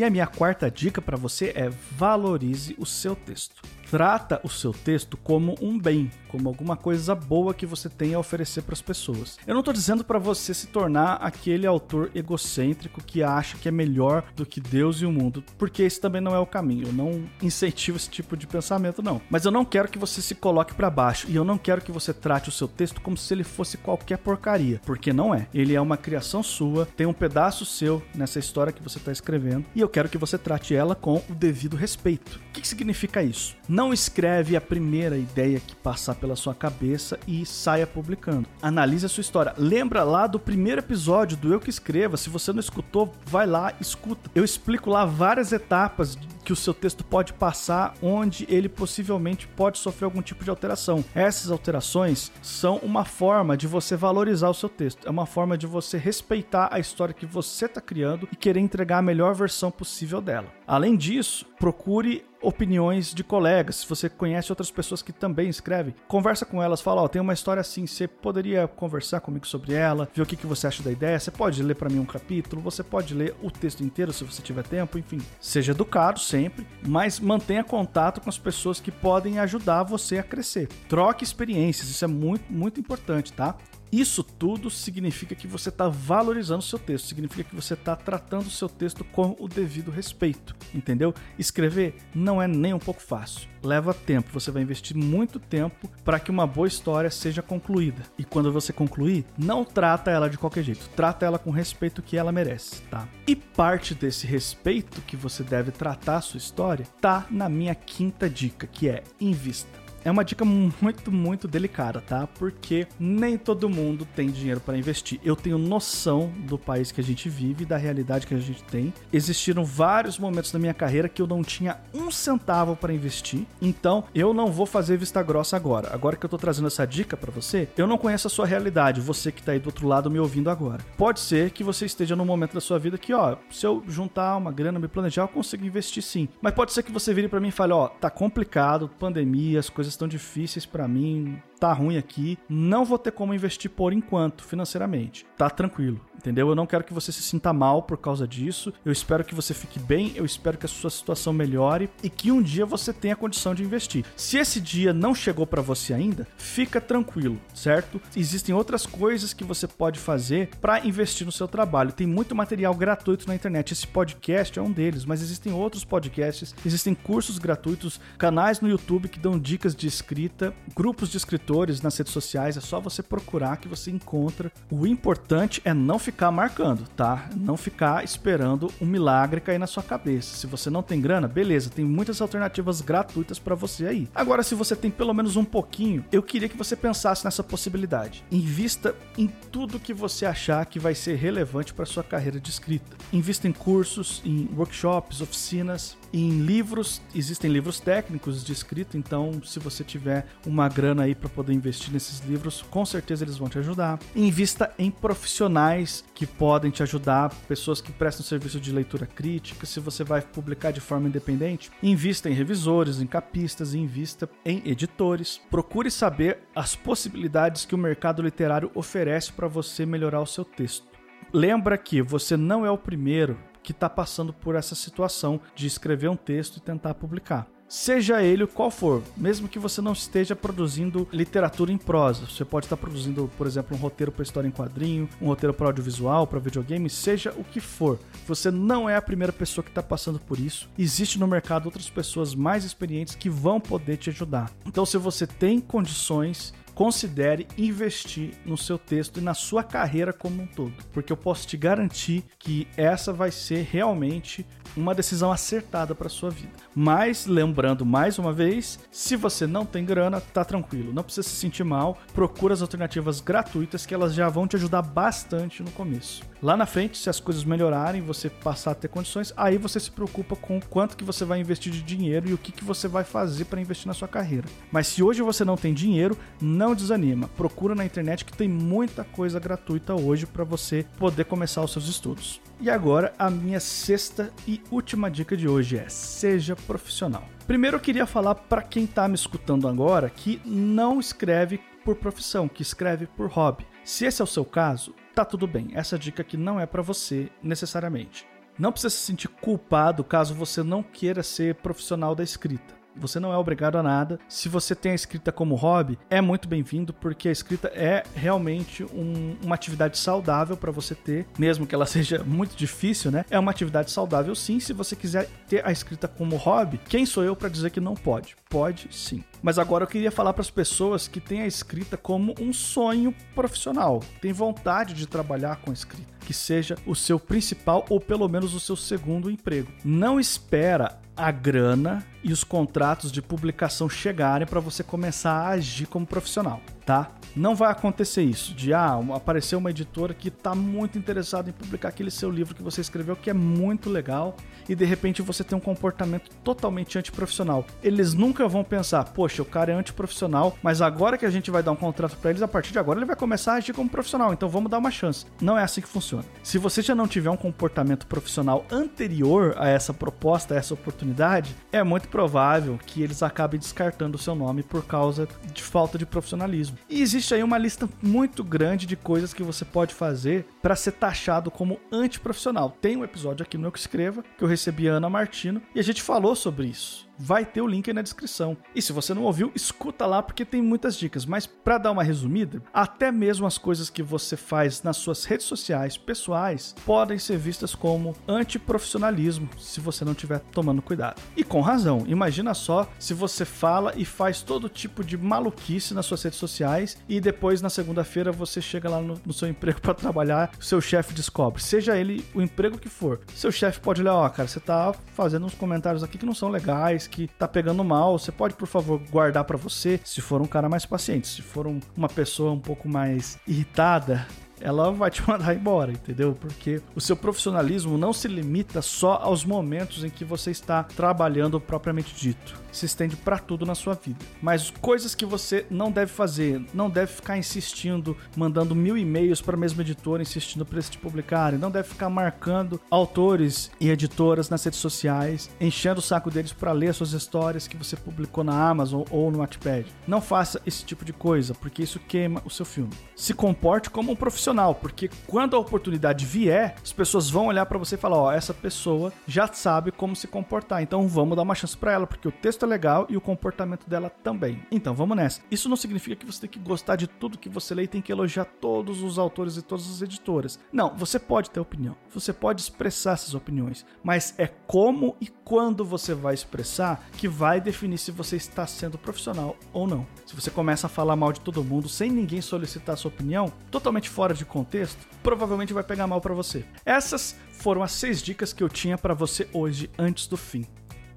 E 0.00 0.04
a 0.04 0.08
minha 0.08 0.26
quarta 0.26 0.70
dica 0.70 1.02
para 1.02 1.14
você 1.14 1.52
é 1.54 1.68
valorize 1.68 2.74
o 2.78 2.86
seu 2.86 3.14
texto. 3.14 3.60
Trata 3.90 4.40
o 4.44 4.48
seu 4.48 4.72
texto 4.72 5.16
como 5.16 5.56
um 5.60 5.76
bem, 5.76 6.10
como 6.30 6.48
alguma 6.48 6.76
coisa 6.76 7.14
boa 7.14 7.52
que 7.52 7.66
você 7.66 7.88
tem 7.88 8.14
a 8.14 8.18
oferecer 8.18 8.62
para 8.62 8.72
as 8.72 8.82
pessoas. 8.82 9.38
Eu 9.46 9.54
não 9.54 9.60
estou 9.60 9.74
dizendo 9.74 10.04
para 10.04 10.18
você 10.18 10.54
se 10.54 10.68
tornar 10.68 11.14
aquele 11.14 11.66
autor 11.66 12.10
egocêntrico 12.14 13.02
que 13.02 13.22
acha 13.22 13.56
que 13.58 13.68
é 13.68 13.72
melhor 13.72 14.24
do 14.36 14.46
que 14.46 14.60
Deus 14.60 15.02
e 15.02 15.06
o 15.06 15.12
mundo, 15.12 15.42
porque 15.58 15.82
esse 15.82 16.00
também 16.00 16.20
não 16.20 16.34
é 16.34 16.38
o 16.38 16.46
caminho. 16.46 16.88
Eu 16.88 16.92
não 16.92 17.24
incentivo 17.42 17.96
esse 17.96 18.08
tipo 18.08 18.36
de 18.36 18.46
pensamento, 18.46 19.02
não. 19.02 19.20
Mas 19.28 19.44
eu 19.44 19.50
não 19.50 19.64
quero 19.64 19.88
que 19.88 19.98
você 19.98 20.22
se 20.22 20.34
coloque 20.34 20.74
para 20.74 20.90
baixo 20.90 21.26
e 21.28 21.34
eu 21.34 21.44
não 21.44 21.58
quero 21.58 21.80
que 21.80 21.92
você 21.92 22.12
trate 22.12 22.48
o 22.48 22.52
seu 22.52 22.68
texto 22.68 23.00
como 23.00 23.16
se 23.16 23.32
ele 23.34 23.44
fosse 23.44 23.76
qualquer 23.76 24.18
porcaria, 24.18 24.80
porque 24.84 25.12
não 25.12 25.34
é. 25.34 25.48
Ele 25.52 25.74
é 25.74 25.80
uma 25.80 25.96
criação 25.96 26.42
sua, 26.42 26.86
tem 26.86 27.06
um 27.06 27.12
pedaço 27.12 27.64
seu 27.64 28.02
nessa 28.14 28.38
história 28.38 28.72
que 28.72 28.82
você 28.82 28.98
está 28.98 29.10
escrevendo 29.10 29.64
e 29.74 29.80
eu 29.80 29.88
quero 29.88 30.08
que 30.08 30.18
você 30.18 30.38
trate 30.38 30.74
ela 30.74 30.94
com 30.94 31.16
o 31.28 31.34
devido 31.34 31.76
respeito. 31.76 32.40
O 32.48 32.52
que, 32.52 32.66
significa 32.66 33.22
isso? 33.22 33.56
Não 33.68 33.92
escreve 33.92 34.56
a 34.56 34.60
primeira 34.60 35.16
ideia 35.16 35.60
que 35.60 35.74
passar 35.74 36.14
pela 36.20 36.36
sua 36.36 36.54
cabeça 36.54 37.18
e 37.26 37.44
saia 37.46 37.86
publicando. 37.86 38.46
Analise 38.62 39.06
a 39.06 39.08
sua 39.08 39.22
história. 39.22 39.54
Lembra 39.56 40.04
lá 40.04 40.26
do 40.26 40.38
primeiro 40.38 40.80
episódio 40.80 41.36
do 41.36 41.52
Eu 41.52 41.58
Que 41.58 41.70
Escreva. 41.70 42.16
Se 42.16 42.28
você 42.28 42.52
não 42.52 42.60
escutou, 42.60 43.12
vai 43.24 43.46
lá, 43.46 43.72
escuta. 43.80 44.30
Eu 44.34 44.44
explico 44.44 44.90
lá 44.90 45.04
várias 45.04 45.52
etapas 45.52 46.16
que 46.44 46.52
o 46.52 46.56
seu 46.56 46.74
texto 46.74 47.04
pode 47.04 47.32
passar, 47.32 47.94
onde 48.02 48.46
ele 48.48 48.68
possivelmente 48.68 49.46
pode 49.46 49.78
sofrer 49.78 50.06
algum 50.06 50.22
tipo 50.22 50.42
de 50.42 50.50
alteração. 50.50 51.04
Essas 51.14 51.50
alterações 51.50 52.32
são 52.42 52.76
uma 52.78 53.04
forma 53.04 53.56
de 53.56 53.66
você 53.66 53.96
valorizar 53.96 54.48
o 54.48 54.54
seu 54.54 54.68
texto, 54.68 55.06
é 55.06 55.10
uma 55.10 55.26
forma 55.26 55.56
de 55.56 55.66
você 55.66 55.96
respeitar 55.96 56.68
a 56.72 56.80
história 56.80 57.14
que 57.14 57.26
você 57.26 57.66
está 57.66 57.80
criando 57.80 58.28
e 58.32 58.36
querer 58.36 58.60
entregar 58.60 58.98
a 58.98 59.02
melhor 59.02 59.34
versão 59.34 59.70
possível 59.70 60.20
dela. 60.20 60.48
Além 60.66 60.96
disso, 60.96 61.46
procure 61.58 62.24
opiniões 62.42 63.14
de 63.14 63.22
colegas. 63.22 63.76
Se 63.76 63.88
você 63.88 64.08
conhece 64.08 64.50
outras 64.50 64.70
pessoas 64.70 65.02
que 65.02 65.12
também 65.12 65.48
escrevem, 65.48 65.94
conversa 66.08 66.44
com 66.44 66.62
elas, 66.62 66.80
fala, 66.80 67.02
ó, 67.02 67.04
oh, 67.04 67.08
tem 67.08 67.20
uma 67.20 67.32
história 67.32 67.60
assim, 67.60 67.86
você 67.86 68.06
poderia 68.08 68.66
conversar 68.66 69.20
comigo 69.20 69.46
sobre 69.46 69.74
ela, 69.74 70.08
ver 70.14 70.22
o 70.22 70.26
que, 70.26 70.36
que 70.36 70.46
você 70.46 70.66
acha 70.66 70.82
da 70.82 70.90
ideia, 70.90 71.18
você 71.18 71.30
pode 71.30 71.62
ler 71.62 71.74
para 71.74 71.88
mim 71.88 71.98
um 71.98 72.04
capítulo, 72.04 72.62
você 72.62 72.82
pode 72.82 73.14
ler 73.14 73.34
o 73.42 73.50
texto 73.50 73.82
inteiro 73.82 74.12
se 74.12 74.24
você 74.24 74.42
tiver 74.42 74.62
tempo, 74.62 74.98
enfim. 74.98 75.20
Seja 75.40 75.72
educado 75.72 76.18
sempre, 76.18 76.66
mas 76.86 77.20
mantenha 77.20 77.64
contato 77.64 78.20
com 78.20 78.28
as 78.28 78.38
pessoas 78.38 78.80
que 78.80 78.90
podem 78.90 79.38
ajudar 79.38 79.82
você 79.82 80.18
a 80.18 80.22
crescer. 80.22 80.68
Troque 80.88 81.24
experiências, 81.24 81.88
isso 81.88 82.04
é 82.04 82.08
muito, 82.08 82.52
muito 82.52 82.80
importante, 82.80 83.32
tá? 83.32 83.56
Isso 83.92 84.22
tudo 84.22 84.70
significa 84.70 85.34
que 85.34 85.48
você 85.48 85.68
está 85.68 85.88
valorizando 85.88 86.60
o 86.60 86.62
seu 86.62 86.78
texto, 86.78 87.08
significa 87.08 87.42
que 87.42 87.56
você 87.56 87.74
está 87.74 87.96
tratando 87.96 88.46
o 88.46 88.50
seu 88.50 88.68
texto 88.68 89.04
com 89.04 89.36
o 89.38 89.48
devido 89.48 89.90
respeito, 89.90 90.54
entendeu? 90.72 91.12
Escrever 91.36 91.96
não 92.14 92.40
é 92.40 92.46
nem 92.46 92.72
um 92.72 92.78
pouco 92.78 93.02
fácil, 93.02 93.48
leva 93.62 93.92
tempo, 93.92 94.30
você 94.32 94.52
vai 94.52 94.62
investir 94.62 94.96
muito 94.96 95.40
tempo 95.40 95.90
para 96.04 96.20
que 96.20 96.30
uma 96.30 96.46
boa 96.46 96.68
história 96.68 97.10
seja 97.10 97.42
concluída. 97.42 98.02
E 98.16 98.22
quando 98.24 98.52
você 98.52 98.72
concluir, 98.72 99.24
não 99.36 99.64
trata 99.64 100.10
ela 100.10 100.30
de 100.30 100.38
qualquer 100.38 100.62
jeito, 100.62 100.88
trata 100.94 101.26
ela 101.26 101.38
com 101.38 101.50
o 101.50 101.52
respeito 101.54 102.00
que 102.00 102.16
ela 102.16 102.30
merece, 102.30 102.82
tá? 102.82 103.08
E 103.26 103.34
parte 103.34 103.92
desse 103.92 104.24
respeito 104.24 105.02
que 105.02 105.16
você 105.16 105.42
deve 105.42 105.72
tratar 105.72 106.18
a 106.18 106.20
sua 106.20 106.38
história 106.38 106.86
tá 107.00 107.26
na 107.28 107.48
minha 107.48 107.74
quinta 107.74 108.30
dica, 108.30 108.68
que 108.68 108.88
é 108.88 109.02
invista 109.20 109.89
é 110.04 110.10
uma 110.10 110.24
dica 110.24 110.44
muito, 110.44 111.10
muito 111.10 111.48
delicada, 111.48 112.00
tá? 112.00 112.26
Porque 112.26 112.86
nem 112.98 113.36
todo 113.36 113.68
mundo 113.68 114.06
tem 114.14 114.30
dinheiro 114.30 114.60
para 114.60 114.76
investir. 114.76 115.20
Eu 115.24 115.36
tenho 115.36 115.58
noção 115.58 116.32
do 116.46 116.58
país 116.58 116.92
que 116.92 117.00
a 117.00 117.04
gente 117.04 117.28
vive, 117.28 117.64
da 117.64 117.76
realidade 117.76 118.26
que 118.26 118.34
a 118.34 118.38
gente 118.38 118.62
tem. 118.64 118.92
Existiram 119.12 119.64
vários 119.64 120.18
momentos 120.18 120.52
da 120.52 120.58
minha 120.58 120.74
carreira 120.74 121.08
que 121.08 121.22
eu 121.22 121.26
não 121.26 121.42
tinha 121.42 121.78
um 121.92 122.10
centavo 122.10 122.76
para 122.76 122.92
investir. 122.92 123.46
Então, 123.60 124.04
eu 124.14 124.32
não 124.32 124.50
vou 124.50 124.66
fazer 124.66 124.96
vista 124.96 125.22
grossa 125.22 125.56
agora. 125.56 125.92
Agora 125.92 126.16
que 126.16 126.24
eu 126.24 126.30
tô 126.30 126.38
trazendo 126.38 126.66
essa 126.66 126.86
dica 126.86 127.16
para 127.16 127.30
você, 127.30 127.68
eu 127.76 127.86
não 127.86 127.98
conheço 127.98 128.26
a 128.26 128.30
sua 128.30 128.46
realidade, 128.46 129.00
você 129.00 129.30
que 129.30 129.42
tá 129.42 129.52
aí 129.52 129.58
do 129.58 129.66
outro 129.66 129.86
lado 129.86 130.10
me 130.10 130.18
ouvindo 130.18 130.50
agora. 130.50 130.84
Pode 130.96 131.20
ser 131.20 131.50
que 131.50 131.64
você 131.64 131.86
esteja 131.86 132.16
num 132.16 132.24
momento 132.24 132.54
da 132.54 132.60
sua 132.60 132.78
vida 132.78 132.98
que, 132.98 133.12
ó, 133.12 133.36
se 133.50 133.66
eu 133.66 133.82
juntar 133.86 134.36
uma 134.36 134.52
grana, 134.52 134.78
me 134.78 134.88
planejar, 134.88 135.22
eu 135.22 135.28
consigo 135.28 135.64
investir 135.64 136.02
sim. 136.02 136.28
Mas 136.40 136.54
pode 136.54 136.72
ser 136.72 136.82
que 136.82 136.92
você 136.92 137.12
vire 137.12 137.28
para 137.28 137.40
mim 137.40 137.48
e 137.48 137.52
fale, 137.52 137.72
ó, 137.72 137.88
tá 137.88 138.10
complicado, 138.10 138.90
pandemia, 138.98 139.58
as 139.58 139.68
coisas 139.68 139.89
estão 139.94 140.08
difíceis 140.08 140.64
para 140.66 140.88
mim, 140.88 141.40
tá 141.60 141.72
ruim 141.74 141.98
aqui, 141.98 142.38
não 142.48 142.86
vou 142.86 142.98
ter 142.98 143.12
como 143.12 143.34
investir 143.34 143.70
por 143.70 143.92
enquanto, 143.92 144.42
financeiramente. 144.42 145.26
Tá 145.36 145.50
tranquilo, 145.50 146.00
entendeu? 146.16 146.48
Eu 146.48 146.54
não 146.54 146.66
quero 146.66 146.82
que 146.82 146.94
você 146.94 147.12
se 147.12 147.22
sinta 147.22 147.52
mal 147.52 147.82
por 147.82 147.98
causa 147.98 148.26
disso. 148.26 148.72
Eu 148.82 148.90
espero 148.90 149.22
que 149.22 149.34
você 149.34 149.52
fique 149.52 149.78
bem, 149.78 150.12
eu 150.16 150.24
espero 150.24 150.56
que 150.56 150.64
a 150.64 150.68
sua 150.68 150.88
situação 150.88 151.34
melhore 151.34 151.90
e 152.02 152.08
que 152.08 152.32
um 152.32 152.40
dia 152.40 152.64
você 152.64 152.94
tenha 152.94 153.14
condição 153.14 153.54
de 153.54 153.62
investir. 153.62 154.06
Se 154.16 154.38
esse 154.38 154.58
dia 154.58 154.94
não 154.94 155.14
chegou 155.14 155.46
para 155.46 155.60
você 155.60 155.92
ainda, 155.92 156.26
fica 156.38 156.80
tranquilo, 156.80 157.38
certo? 157.52 158.00
Existem 158.16 158.54
outras 158.54 158.86
coisas 158.86 159.34
que 159.34 159.44
você 159.44 159.68
pode 159.68 160.00
fazer 160.00 160.48
para 160.62 160.86
investir 160.86 161.26
no 161.26 161.32
seu 161.32 161.46
trabalho. 161.46 161.92
Tem 161.92 162.06
muito 162.06 162.34
material 162.34 162.74
gratuito 162.74 163.28
na 163.28 163.34
internet. 163.34 163.72
Esse 163.72 163.86
podcast 163.86 164.58
é 164.58 164.62
um 164.62 164.72
deles, 164.72 165.04
mas 165.04 165.20
existem 165.20 165.52
outros 165.52 165.84
podcasts, 165.84 166.54
existem 166.64 166.94
cursos 166.94 167.38
gratuitos, 167.38 168.00
canais 168.16 168.62
no 168.62 168.68
YouTube 168.68 169.08
que 169.08 169.18
dão 169.18 169.38
dicas 169.38 169.74
de 169.74 169.86
escrita, 169.86 170.54
grupos 170.74 171.10
de 171.10 171.18
escritores 171.18 171.49
leitores 171.50 171.82
nas 171.82 171.96
redes 171.96 172.12
sociais, 172.12 172.56
é 172.56 172.60
só 172.60 172.80
você 172.80 173.02
procurar 173.02 173.56
que 173.56 173.66
você 173.66 173.90
encontra. 173.90 174.52
O 174.70 174.86
importante 174.86 175.60
é 175.64 175.74
não 175.74 175.98
ficar 175.98 176.30
marcando, 176.30 176.86
tá? 176.96 177.28
Não 177.36 177.56
ficar 177.56 178.04
esperando 178.04 178.72
um 178.80 178.86
milagre 178.86 179.40
cair 179.40 179.58
na 179.58 179.66
sua 179.66 179.82
cabeça. 179.82 180.36
Se 180.36 180.46
você 180.46 180.70
não 180.70 180.82
tem 180.82 181.00
grana, 181.00 181.26
beleza, 181.26 181.68
tem 181.68 181.84
muitas 181.84 182.20
alternativas 182.20 182.80
gratuitas 182.80 183.38
para 183.38 183.56
você 183.56 183.86
aí. 183.86 184.08
Agora, 184.14 184.44
se 184.44 184.54
você 184.54 184.76
tem 184.76 184.90
pelo 184.90 185.12
menos 185.12 185.36
um 185.36 185.44
pouquinho, 185.44 186.04
eu 186.12 186.22
queria 186.22 186.48
que 186.48 186.56
você 186.56 186.76
pensasse 186.76 187.24
nessa 187.24 187.42
possibilidade. 187.42 188.24
Invista 188.30 188.94
em 189.18 189.26
tudo 189.50 189.80
que 189.80 189.92
você 189.92 190.24
achar 190.24 190.64
que 190.66 190.78
vai 190.78 190.94
ser 190.94 191.16
relevante 191.16 191.74
para 191.74 191.84
sua 191.84 192.04
carreira 192.04 192.38
de 192.38 192.50
escrita. 192.50 192.96
Invista 193.12 193.48
em 193.48 193.52
cursos, 193.52 194.22
em 194.24 194.48
workshops, 194.56 195.20
oficinas, 195.20 195.96
em 196.12 196.40
livros, 196.40 197.00
existem 197.14 197.50
livros 197.50 197.78
técnicos 197.78 198.44
de 198.44 198.52
escrita, 198.52 198.98
então 198.98 199.40
se 199.44 199.58
você 199.60 199.84
tiver 199.84 200.26
uma 200.44 200.68
grana 200.68 201.04
aí 201.04 201.14
para 201.14 201.28
poder 201.40 201.54
investir 201.54 201.90
nesses 201.90 202.20
livros, 202.20 202.60
com 202.70 202.84
certeza 202.84 203.24
eles 203.24 203.38
vão 203.38 203.48
te 203.48 203.58
ajudar. 203.58 203.98
Invista 204.14 204.74
em 204.78 204.90
profissionais 204.90 206.04
que 206.14 206.26
podem 206.26 206.70
te 206.70 206.82
ajudar, 206.82 207.32
pessoas 207.48 207.80
que 207.80 207.90
prestam 207.90 208.22
serviço 208.22 208.60
de 208.60 208.70
leitura 208.70 209.06
crítica, 209.06 209.64
se 209.64 209.80
você 209.80 210.04
vai 210.04 210.20
publicar 210.20 210.70
de 210.70 210.80
forma 210.80 211.08
independente, 211.08 211.70
invista 211.82 212.28
em 212.28 212.34
revisores, 212.34 213.00
em 213.00 213.06
capistas, 213.06 213.72
invista 213.72 214.28
em 214.44 214.60
editores. 214.66 215.40
Procure 215.50 215.90
saber 215.90 216.40
as 216.54 216.76
possibilidades 216.76 217.64
que 217.64 217.74
o 217.74 217.78
mercado 217.78 218.20
literário 218.20 218.70
oferece 218.74 219.32
para 219.32 219.48
você 219.48 219.86
melhorar 219.86 220.20
o 220.20 220.26
seu 220.26 220.44
texto. 220.44 220.86
Lembra 221.32 221.78
que 221.78 222.02
você 222.02 222.36
não 222.36 222.66
é 222.66 222.70
o 222.70 222.76
primeiro 222.76 223.38
que 223.62 223.72
está 223.72 223.88
passando 223.88 224.30
por 224.30 224.56
essa 224.56 224.74
situação 224.74 225.40
de 225.54 225.66
escrever 225.66 226.08
um 226.08 226.16
texto 226.16 226.58
e 226.58 226.60
tentar 226.60 226.92
publicar. 226.94 227.46
Seja 227.70 228.20
ele 228.20 228.48
qual 228.48 228.68
for, 228.68 229.00
mesmo 229.16 229.46
que 229.46 229.56
você 229.56 229.80
não 229.80 229.92
esteja 229.92 230.34
produzindo 230.34 231.06
literatura 231.12 231.70
em 231.70 231.78
prosa, 231.78 232.26
você 232.26 232.44
pode 232.44 232.66
estar 232.66 232.76
produzindo, 232.76 233.30
por 233.38 233.46
exemplo, 233.46 233.76
um 233.76 233.80
roteiro 233.80 234.10
para 234.10 234.24
história 234.24 234.48
em 234.48 234.50
quadrinho, 234.50 235.08
um 235.22 235.28
roteiro 235.28 235.54
para 235.54 235.68
audiovisual, 235.68 236.26
para 236.26 236.40
videogame, 236.40 236.90
seja 236.90 237.32
o 237.38 237.44
que 237.44 237.60
for. 237.60 238.00
Você 238.26 238.50
não 238.50 238.90
é 238.90 238.96
a 238.96 239.02
primeira 239.02 239.32
pessoa 239.32 239.62
que 239.62 239.70
está 239.70 239.84
passando 239.84 240.18
por 240.18 240.40
isso. 240.40 240.68
Existe 240.76 241.16
no 241.16 241.28
mercado 241.28 241.66
outras 241.66 241.88
pessoas 241.88 242.34
mais 242.34 242.64
experientes 242.64 243.14
que 243.14 243.30
vão 243.30 243.60
poder 243.60 243.98
te 243.98 244.10
ajudar. 244.10 244.50
Então, 244.66 244.84
se 244.84 244.98
você 244.98 245.24
tem 245.24 245.60
condições 245.60 246.52
considere 246.80 247.46
investir 247.58 248.30
no 248.46 248.56
seu 248.56 248.78
texto 248.78 249.18
e 249.18 249.20
na 249.20 249.34
sua 249.34 249.62
carreira 249.62 250.14
como 250.14 250.42
um 250.42 250.46
todo, 250.46 250.72
porque 250.94 251.12
eu 251.12 251.16
posso 251.16 251.46
te 251.46 251.54
garantir 251.54 252.24
que 252.38 252.66
essa 252.74 253.12
vai 253.12 253.30
ser 253.30 253.68
realmente 253.70 254.46
uma 254.76 254.94
decisão 254.94 255.32
acertada 255.32 255.94
para 255.94 256.08
sua 256.08 256.30
vida. 256.30 256.52
Mas 256.74 257.26
lembrando 257.26 257.84
mais 257.84 258.18
uma 258.18 258.32
vez, 258.32 258.78
se 258.90 259.16
você 259.16 259.46
não 259.46 259.64
tem 259.64 259.84
grana, 259.84 260.20
tá 260.20 260.44
tranquilo, 260.44 260.92
não 260.92 261.02
precisa 261.02 261.28
se 261.28 261.36
sentir 261.36 261.64
mal, 261.64 261.98
procura 262.14 262.54
as 262.54 262.62
alternativas 262.62 263.20
gratuitas 263.20 263.86
que 263.86 263.94
elas 263.94 264.14
já 264.14 264.28
vão 264.28 264.46
te 264.46 264.56
ajudar 264.56 264.82
bastante 264.82 265.62
no 265.62 265.70
começo. 265.70 266.22
Lá 266.42 266.56
na 266.56 266.64
frente, 266.64 266.96
se 266.96 267.10
as 267.10 267.20
coisas 267.20 267.44
melhorarem, 267.44 268.00
você 268.00 268.30
passar 268.30 268.70
a 268.70 268.74
ter 268.74 268.88
condições, 268.88 269.32
aí 269.36 269.58
você 269.58 269.78
se 269.78 269.90
preocupa 269.90 270.34
com 270.34 270.58
quanto 270.60 270.96
que 270.96 271.04
você 271.04 271.22
vai 271.24 271.38
investir 271.38 271.70
de 271.70 271.82
dinheiro 271.82 272.28
e 272.28 272.32
o 272.32 272.38
que, 272.38 272.50
que 272.50 272.64
você 272.64 272.88
vai 272.88 273.04
fazer 273.04 273.44
para 273.44 273.60
investir 273.60 273.86
na 273.86 273.94
sua 273.94 274.08
carreira. 274.08 274.48
Mas 274.72 274.86
se 274.86 275.02
hoje 275.02 275.20
você 275.20 275.44
não 275.44 275.56
tem 275.56 275.74
dinheiro, 275.74 276.16
não 276.40 276.74
desanima. 276.74 277.28
Procura 277.36 277.74
na 277.74 277.84
internet 277.84 278.24
que 278.24 278.36
tem 278.36 278.48
muita 278.48 279.04
coisa 279.04 279.38
gratuita 279.38 279.94
hoje 279.94 280.24
para 280.24 280.44
você 280.44 280.86
poder 280.98 281.24
começar 281.24 281.62
os 281.62 281.72
seus 281.72 281.88
estudos. 281.88 282.40
E 282.62 282.68
agora 282.68 283.14
a 283.18 283.30
minha 283.30 283.58
sexta 283.58 284.30
e 284.46 284.62
última 284.70 285.10
dica 285.10 285.34
de 285.34 285.48
hoje 285.48 285.78
é: 285.78 285.88
seja 285.88 286.54
profissional. 286.54 287.24
Primeiro 287.46 287.78
eu 287.78 287.80
queria 287.80 288.04
falar 288.04 288.34
para 288.34 288.60
quem 288.60 288.84
está 288.84 289.08
me 289.08 289.14
escutando 289.14 289.66
agora 289.66 290.10
que 290.10 290.42
não 290.44 291.00
escreve 291.00 291.58
por 291.82 291.96
profissão, 291.96 292.46
que 292.46 292.60
escreve 292.60 293.06
por 293.06 293.30
hobby. 293.30 293.66
Se 293.82 294.04
esse 294.04 294.20
é 294.20 294.24
o 294.24 294.28
seu 294.28 294.44
caso, 294.44 294.94
tá 295.14 295.24
tudo 295.24 295.46
bem. 295.46 295.70
Essa 295.72 295.98
dica 295.98 296.20
aqui 296.20 296.36
não 296.36 296.60
é 296.60 296.66
para 296.66 296.82
você 296.82 297.30
necessariamente. 297.42 298.26
Não 298.58 298.70
precisa 298.70 298.90
se 298.90 299.06
sentir 299.06 299.28
culpado 299.28 300.04
caso 300.04 300.34
você 300.34 300.62
não 300.62 300.82
queira 300.82 301.22
ser 301.22 301.54
profissional 301.54 302.14
da 302.14 302.22
escrita. 302.22 302.79
Você 303.00 303.18
não 303.18 303.32
é 303.32 303.36
obrigado 303.36 303.76
a 303.76 303.82
nada. 303.82 304.20
Se 304.28 304.48
você 304.48 304.74
tem 304.74 304.92
a 304.92 304.94
escrita 304.94 305.32
como 305.32 305.54
hobby, 305.54 305.98
é 306.10 306.20
muito 306.20 306.46
bem-vindo, 306.46 306.92
porque 306.92 307.28
a 307.28 307.32
escrita 307.32 307.68
é 307.74 308.02
realmente 308.14 308.84
um, 308.84 309.36
uma 309.42 309.54
atividade 309.54 309.96
saudável 309.98 310.56
para 310.56 310.70
você 310.70 310.94
ter, 310.94 311.26
mesmo 311.38 311.66
que 311.66 311.74
ela 311.74 311.86
seja 311.86 312.22
muito 312.22 312.54
difícil, 312.54 313.10
né? 313.10 313.24
É 313.30 313.38
uma 313.38 313.50
atividade 313.50 313.90
saudável 313.90 314.34
sim, 314.34 314.60
se 314.60 314.72
você 314.72 314.94
quiser 314.94 315.28
ter 315.48 315.66
a 315.66 315.72
escrita 315.72 316.06
como 316.06 316.36
hobby. 316.36 316.78
Quem 316.88 317.06
sou 317.06 317.24
eu 317.24 317.34
para 317.34 317.48
dizer 317.48 317.70
que 317.70 317.80
não 317.80 317.94
pode? 317.94 318.36
Pode 318.50 318.88
sim. 318.90 319.22
Mas 319.40 319.60
agora 319.60 319.84
eu 319.84 319.88
queria 319.88 320.10
falar 320.10 320.32
para 320.32 320.42
as 320.42 320.50
pessoas 320.50 321.06
que 321.06 321.20
têm 321.20 321.42
a 321.42 321.46
escrita 321.46 321.96
como 321.96 322.34
um 322.40 322.52
sonho 322.52 323.14
profissional, 323.32 324.00
tem 324.20 324.32
vontade 324.32 324.92
de 324.92 325.06
trabalhar 325.06 325.60
com 325.60 325.70
a 325.70 325.72
escrita, 325.72 326.12
que 326.26 326.34
seja 326.34 326.76
o 326.84 326.96
seu 326.96 327.18
principal 327.18 327.86
ou 327.88 328.00
pelo 328.00 328.28
menos 328.28 328.52
o 328.52 328.58
seu 328.58 328.74
segundo 328.74 329.30
emprego. 329.30 329.70
Não 329.84 330.18
espera 330.18 330.98
a 331.16 331.30
grana 331.30 332.04
e 332.24 332.32
os 332.32 332.42
contratos 332.42 333.12
de 333.12 333.22
publicação 333.22 333.88
chegarem 333.88 334.46
para 334.46 334.58
você 334.58 334.82
começar 334.82 335.32
a 335.32 335.50
agir 335.50 335.86
como 335.86 336.04
profissional, 336.04 336.60
tá? 336.84 337.10
Não 337.34 337.54
vai 337.54 337.70
acontecer 337.70 338.22
isso, 338.22 338.54
de 338.54 338.74
ah, 338.74 338.98
aparecer 339.14 339.54
uma 339.54 339.70
editora 339.70 340.12
que 340.12 340.28
está 340.28 340.54
muito 340.54 340.98
interessada 340.98 341.48
em 341.48 341.52
publicar 341.52 341.88
aquele 341.88 342.10
seu 342.10 342.28
livro 342.28 342.54
que 342.54 342.62
você 342.62 342.80
escreveu, 342.80 343.14
que 343.14 343.30
é 343.30 343.34
muito 343.34 343.88
legal, 343.88 344.36
e 344.68 344.74
de 344.74 344.84
repente 344.84 345.22
você 345.22 345.44
tem 345.44 345.56
um 345.56 345.60
comportamento 345.60 346.28
totalmente 346.42 346.98
antiprofissional. 346.98 347.64
Eles 347.82 348.14
nunca 348.14 348.48
vão 348.48 348.64
pensar, 348.64 349.04
poxa, 349.04 349.42
o 349.42 349.44
cara 349.44 349.72
é 349.72 349.74
antiprofissional, 349.74 350.56
mas 350.62 350.82
agora 350.82 351.16
que 351.16 351.26
a 351.26 351.30
gente 351.30 351.50
vai 351.50 351.62
dar 351.62 351.72
um 351.72 351.76
contrato 351.76 352.16
para 352.16 352.30
eles, 352.30 352.42
a 352.42 352.48
partir 352.48 352.72
de 352.72 352.78
agora 352.78 352.98
ele 352.98 353.06
vai 353.06 353.16
começar 353.16 353.52
a 353.52 353.56
agir 353.56 353.72
como 353.72 353.88
profissional, 353.88 354.32
então 354.32 354.48
vamos 354.48 354.70
dar 354.70 354.78
uma 354.78 354.90
chance. 354.90 355.24
Não 355.40 355.56
é 355.56 355.62
assim 355.62 355.80
que 355.80 355.88
funciona. 355.88 356.24
Se 356.42 356.58
você 356.58 356.82
já 356.82 356.94
não 356.94 357.06
tiver 357.06 357.30
um 357.30 357.36
comportamento 357.36 358.06
profissional 358.06 358.64
anterior 358.70 359.54
a 359.56 359.68
essa 359.68 359.94
proposta, 359.94 360.54
a 360.54 360.56
essa 360.56 360.74
oportunidade, 360.74 361.54
é 361.70 361.82
muito 361.82 362.08
provável 362.08 362.78
que 362.84 363.02
eles 363.02 363.22
acabem 363.22 363.60
descartando 363.60 364.16
o 364.16 364.20
seu 364.20 364.34
nome 364.34 364.62
por 364.62 364.84
causa 364.84 365.28
de 365.52 365.62
falta 365.62 365.96
de 365.96 366.06
profissionalismo. 366.06 366.69
E 366.88 367.02
existe 367.02 367.34
aí 367.34 367.42
uma 367.42 367.58
lista 367.58 367.88
muito 368.02 368.42
grande 368.44 368.86
de 368.86 368.96
coisas 368.96 369.34
que 369.34 369.42
você 369.42 369.64
pode 369.64 369.94
fazer 369.94 370.46
para 370.62 370.76
ser 370.76 370.92
taxado 370.92 371.50
como 371.50 371.80
antiprofissional. 371.92 372.76
Tem 372.80 372.96
um 372.96 373.04
episódio 373.04 373.42
aqui 373.42 373.58
no 373.58 373.66
Eu 373.66 373.72
Que 373.72 373.78
Escreva 373.78 374.24
que 374.36 374.44
eu 374.44 374.48
recebi 374.48 374.88
a 374.88 374.94
Ana 374.94 375.10
Martino 375.10 375.60
e 375.74 375.80
a 375.80 375.84
gente 375.84 376.02
falou 376.02 376.34
sobre 376.34 376.66
isso 376.66 377.09
vai 377.20 377.44
ter 377.44 377.60
o 377.60 377.66
link 377.66 377.88
aí 377.88 377.94
na 377.94 378.02
descrição. 378.02 378.56
E 378.74 378.80
se 378.80 378.92
você 378.92 379.12
não 379.12 379.24
ouviu, 379.24 379.52
escuta 379.54 380.06
lá 380.06 380.22
porque 380.22 380.44
tem 380.44 380.62
muitas 380.62 380.96
dicas. 380.96 381.26
Mas 381.26 381.46
para 381.46 381.78
dar 381.78 381.92
uma 381.92 382.02
resumida, 382.02 382.62
até 382.72 383.12
mesmo 383.12 383.46
as 383.46 383.58
coisas 383.58 383.90
que 383.90 384.02
você 384.02 384.36
faz 384.36 384.82
nas 384.82 384.96
suas 384.96 385.24
redes 385.24 385.46
sociais 385.46 385.98
pessoais 385.98 386.74
podem 386.86 387.18
ser 387.18 387.36
vistas 387.36 387.74
como 387.74 388.16
antiprofissionalismo 388.26 389.48
se 389.58 389.80
você 389.80 390.04
não 390.04 390.12
estiver 390.12 390.40
tomando 390.52 390.80
cuidado. 390.80 391.20
E 391.36 391.44
com 391.44 391.60
razão. 391.60 392.04
Imagina 392.06 392.54
só 392.54 392.88
se 392.98 393.12
você 393.12 393.44
fala 393.44 393.92
e 393.96 394.04
faz 394.04 394.42
todo 394.42 394.68
tipo 394.68 395.04
de 395.04 395.18
maluquice 395.18 395.92
nas 395.92 396.06
suas 396.06 396.22
redes 396.22 396.38
sociais 396.38 396.96
e 397.08 397.20
depois 397.20 397.60
na 397.60 397.68
segunda-feira 397.68 398.32
você 398.32 398.60
chega 398.62 398.88
lá 398.88 399.00
no, 399.00 399.20
no 399.24 399.32
seu 399.32 399.48
emprego 399.48 399.80
para 399.82 399.94
trabalhar, 399.94 400.52
seu 400.58 400.80
chefe 400.80 401.12
descobre, 401.12 401.62
seja 401.62 401.96
ele 401.96 402.24
o 402.34 402.40
emprego 402.40 402.78
que 402.78 402.88
for. 402.88 403.20
Seu 403.34 403.52
chefe 403.52 403.80
pode 403.80 404.00
olhar, 404.00 404.14
ó, 404.14 404.26
oh, 404.26 404.30
cara, 404.30 404.48
você 404.48 404.60
tá 404.60 404.94
fazendo 405.14 405.46
uns 405.46 405.54
comentários 405.54 406.02
aqui 406.02 406.18
que 406.18 406.26
não 406.26 406.34
são 406.34 406.48
legais, 406.48 407.06
que 407.10 407.26
tá 407.26 407.46
pegando 407.46 407.84
mal, 407.84 408.18
você 408.18 408.32
pode, 408.32 408.54
por 408.54 408.66
favor, 408.66 409.00
guardar 409.10 409.44
para 409.44 409.56
você, 409.56 410.00
se 410.04 410.20
for 410.20 410.40
um 410.40 410.46
cara 410.46 410.68
mais 410.68 410.86
paciente. 410.86 411.28
Se 411.28 411.42
for 411.42 411.66
um, 411.66 411.80
uma 411.96 412.08
pessoa 412.08 412.52
um 412.52 412.60
pouco 412.60 412.88
mais 412.88 413.38
irritada, 413.46 414.26
ela 414.60 414.90
vai 414.90 415.10
te 415.10 415.22
mandar 415.28 415.54
embora, 415.54 415.92
entendeu? 415.92 416.36
Porque 416.38 416.80
o 416.94 417.00
seu 417.00 417.16
profissionalismo 417.16 417.98
não 417.98 418.12
se 418.12 418.28
limita 418.28 418.82
só 418.82 419.20
aos 419.22 419.44
momentos 419.44 420.04
em 420.04 420.10
que 420.10 420.24
você 420.24 420.50
está 420.50 420.82
trabalhando 420.82 421.60
propriamente 421.60 422.14
dito 422.14 422.60
se 422.72 422.86
estende 422.86 423.16
para 423.16 423.38
tudo 423.38 423.66
na 423.66 423.74
sua 423.74 423.94
vida. 423.94 424.18
Mas 424.40 424.70
coisas 424.70 425.14
que 425.14 425.26
você 425.26 425.66
não 425.70 425.90
deve 425.90 426.12
fazer, 426.12 426.62
não 426.72 426.88
deve 426.88 427.12
ficar 427.12 427.36
insistindo, 427.36 428.16
mandando 428.36 428.74
mil 428.74 428.96
e-mails 428.96 429.40
para 429.40 429.56
a 429.56 429.58
mesma 429.58 429.82
editora 429.82 430.22
insistindo 430.22 430.64
para 430.64 430.76
eles 430.76 430.90
te 430.90 430.98
publicarem, 430.98 431.58
não 431.58 431.70
deve 431.70 431.88
ficar 431.88 432.08
marcando 432.08 432.80
autores 432.90 433.70
e 433.80 433.90
editoras 433.90 434.48
nas 434.48 434.64
redes 434.64 434.78
sociais, 434.78 435.50
enchendo 435.60 436.00
o 436.00 436.02
saco 436.02 436.30
deles 436.30 436.52
para 436.52 436.72
ler 436.72 436.94
suas 436.94 437.12
histórias 437.12 437.66
que 437.66 437.76
você 437.76 437.96
publicou 437.96 438.44
na 438.44 438.68
Amazon 438.68 439.02
ou 439.10 439.30
no 439.30 439.38
Wattpad. 439.38 439.86
Não 440.06 440.20
faça 440.20 440.60
esse 440.66 440.84
tipo 440.84 441.04
de 441.04 441.12
coisa, 441.12 441.54
porque 441.54 441.82
isso 441.82 442.00
queima 442.00 442.42
o 442.44 442.50
seu 442.50 442.64
filme. 442.64 442.92
Se 443.16 443.34
comporte 443.34 443.90
como 443.90 444.12
um 444.12 444.16
profissional 444.16 444.49
porque 444.74 445.10
quando 445.26 445.56
a 445.56 445.58
oportunidade 445.58 446.24
vier, 446.24 446.74
as 446.82 446.92
pessoas 446.92 447.30
vão 447.30 447.46
olhar 447.46 447.66
para 447.66 447.78
você 447.78 447.94
e 447.94 447.98
falar: 447.98 448.16
ó, 448.16 448.32
essa 448.32 448.52
pessoa 448.52 449.12
já 449.26 449.46
sabe 449.46 449.90
como 449.92 450.16
se 450.16 450.26
comportar, 450.26 450.82
então 450.82 451.06
vamos 451.08 451.36
dar 451.36 451.42
uma 451.42 451.54
chance 451.54 451.76
para 451.76 451.92
ela, 451.92 452.06
porque 452.06 452.28
o 452.28 452.32
texto 452.32 452.64
é 452.64 452.68
legal 452.68 453.06
e 453.08 453.16
o 453.16 453.20
comportamento 453.20 453.88
dela 453.88 454.10
também. 454.10 454.62
Então 454.70 454.94
vamos 454.94 455.16
nessa. 455.16 455.40
Isso 455.50 455.68
não 455.68 455.76
significa 455.76 456.16
que 456.16 456.26
você 456.26 456.42
tem 456.42 456.50
que 456.50 456.58
gostar 456.58 456.96
de 456.96 457.06
tudo 457.06 457.38
que 457.38 457.48
você 457.48 457.74
lê 457.74 457.84
e 457.84 457.88
tem 457.88 458.02
que 458.02 458.12
elogiar 458.12 458.44
todos 458.44 459.02
os 459.02 459.18
autores 459.18 459.56
e 459.56 459.62
todas 459.62 459.88
as 459.88 460.02
editoras. 460.02 460.58
Não, 460.72 460.94
você 460.96 461.18
pode 461.18 461.50
ter 461.50 461.60
opinião, 461.60 461.96
você 462.12 462.32
pode 462.32 462.60
expressar 462.60 463.12
essas 463.12 463.34
opiniões, 463.34 463.84
mas 464.02 464.34
é 464.38 464.46
como 464.46 465.16
e 465.20 465.28
quando 465.28 465.84
você 465.84 466.14
vai 466.14 466.34
expressar 466.34 467.04
que 467.16 467.28
vai 467.28 467.60
definir 467.60 467.98
se 467.98 468.10
você 468.10 468.36
está 468.36 468.66
sendo 468.66 468.98
profissional 468.98 469.56
ou 469.72 469.86
não. 469.86 470.06
Se 470.26 470.34
você 470.34 470.50
começa 470.50 470.86
a 470.86 470.90
falar 470.90 471.16
mal 471.16 471.32
de 471.32 471.40
todo 471.40 471.64
mundo 471.64 471.88
sem 471.88 472.10
ninguém 472.10 472.40
solicitar 472.40 472.96
sua 472.96 473.08
opinião, 473.08 473.52
totalmente 473.70 474.08
fora 474.08 474.34
de 474.34 474.39
contexto, 474.44 475.06
provavelmente 475.22 475.72
vai 475.72 475.82
pegar 475.82 476.06
mal 476.06 476.20
para 476.20 476.34
você. 476.34 476.64
Essas 476.84 477.36
foram 477.52 477.82
as 477.82 477.92
seis 477.92 478.22
dicas 478.22 478.52
que 478.52 478.62
eu 478.62 478.68
tinha 478.68 478.96
para 478.96 479.14
você 479.14 479.48
hoje 479.52 479.90
antes 479.98 480.26
do 480.26 480.36
fim. 480.36 480.66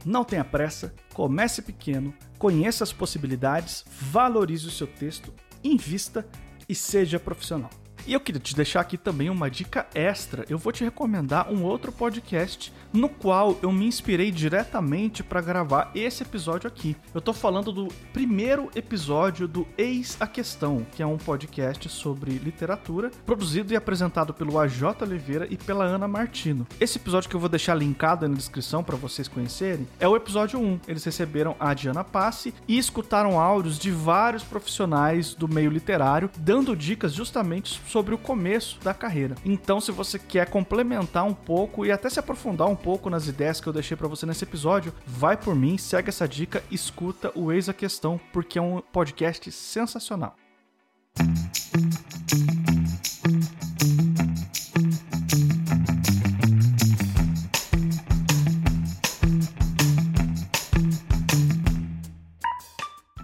Não 0.06 0.24
tenha 0.24 0.44
pressa, 0.44 0.94
comece 1.14 1.62
pequeno, 1.62 2.14
conheça 2.38 2.84
as 2.84 2.92
possibilidades, 2.92 3.86
valorize 4.02 4.68
o 4.68 4.72
seu 4.72 4.88
texto, 4.88 5.34
invista 5.64 6.28
e 6.68 6.76
seja 6.76 7.20
profissional. 7.20 7.70
E 8.06 8.12
eu 8.12 8.20
queria 8.20 8.42
te 8.42 8.54
deixar 8.54 8.82
aqui 8.82 8.98
também 8.98 9.30
uma 9.30 9.50
dica 9.50 9.88
extra. 9.96 10.46
Eu 10.50 10.58
vou 10.58 10.74
te 10.74 10.84
recomendar 10.84 11.50
um 11.50 11.64
outro 11.64 11.90
podcast 11.90 12.74
no 12.92 13.08
qual 13.08 13.58
eu 13.62 13.72
me 13.72 13.86
inspirei 13.86 14.30
diretamente 14.30 15.24
para 15.24 15.40
gravar 15.40 15.90
esse 15.96 16.22
episódio 16.22 16.68
aqui. 16.68 16.98
Eu 17.14 17.22
tô 17.22 17.32
falando 17.32 17.72
do 17.72 17.88
primeiro 18.12 18.70
episódio 18.76 19.48
do 19.48 19.66
Eis 19.78 20.18
a 20.20 20.28
Questão, 20.28 20.86
que 20.92 21.02
é 21.02 21.06
um 21.08 21.18
podcast 21.18 21.88
sobre 21.88 22.32
literatura, 22.32 23.10
produzido 23.26 23.72
e 23.72 23.76
apresentado 23.78 24.34
pelo 24.34 24.60
AJ 24.60 25.02
Oliveira 25.02 25.48
e 25.50 25.56
pela 25.56 25.86
Ana 25.86 26.08
Martino. 26.08 26.68
Esse 26.82 26.98
episódio 26.98 27.30
que 27.30 27.38
eu 27.38 27.40
vou 27.40 27.50
deixar 27.50 27.74
linkado 27.74 28.28
na 28.28 28.36
descrição 28.36 28.84
para 28.84 28.98
vocês 28.98 29.30
conhecerem 29.30 29.88
é 29.98 30.08
o 30.08 30.16
episódio 30.18 30.60
1. 30.60 30.82
Eles 30.90 31.06
receberam 31.06 31.56
a 31.58 31.74
Diana 31.74 32.04
Passe 32.04 32.54
e 32.68 32.78
escutaram 32.78 33.40
áudios 33.40 33.80
de 33.80 33.92
vários 33.92 34.44
profissionais 34.44 35.34
do 35.34 35.48
meio 35.48 35.72
literário, 35.72 36.30
dando 36.38 36.76
dicas 36.76 37.14
justamente 37.14 37.80
sobre 37.94 38.16
o 38.16 38.18
começo 38.18 38.80
da 38.80 38.92
carreira. 38.92 39.36
Então, 39.46 39.80
se 39.80 39.92
você 39.92 40.18
quer 40.18 40.50
complementar 40.50 41.26
um 41.26 41.34
pouco 41.34 41.86
e 41.86 41.92
até 41.92 42.10
se 42.10 42.20
aprofundar 42.20 42.68
um 42.68 42.76
pouco 42.76 43.08
nas 43.08 43.28
ideias 43.28 43.62
que 43.62 43.68
eu 43.68 43.74
deixei 43.74 43.96
para 43.96 44.08
você 44.08 44.26
nesse 44.26 44.44
episódio, 44.44 44.92
vai 45.06 45.38
por 45.38 45.56
mim, 45.56 45.78
segue 45.78 46.10
essa 46.10 46.28
dica, 46.28 46.64
escuta 46.72 47.32
o 47.36 47.52
Eis 47.52 47.70
a 47.70 47.74
Questão, 47.74 48.20
porque 48.32 48.58
é 48.58 48.62
um 48.64 48.82
podcast 48.82 49.52
sensacional. 49.52 50.36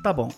Tá 0.03 0.13
bom, 0.13 0.29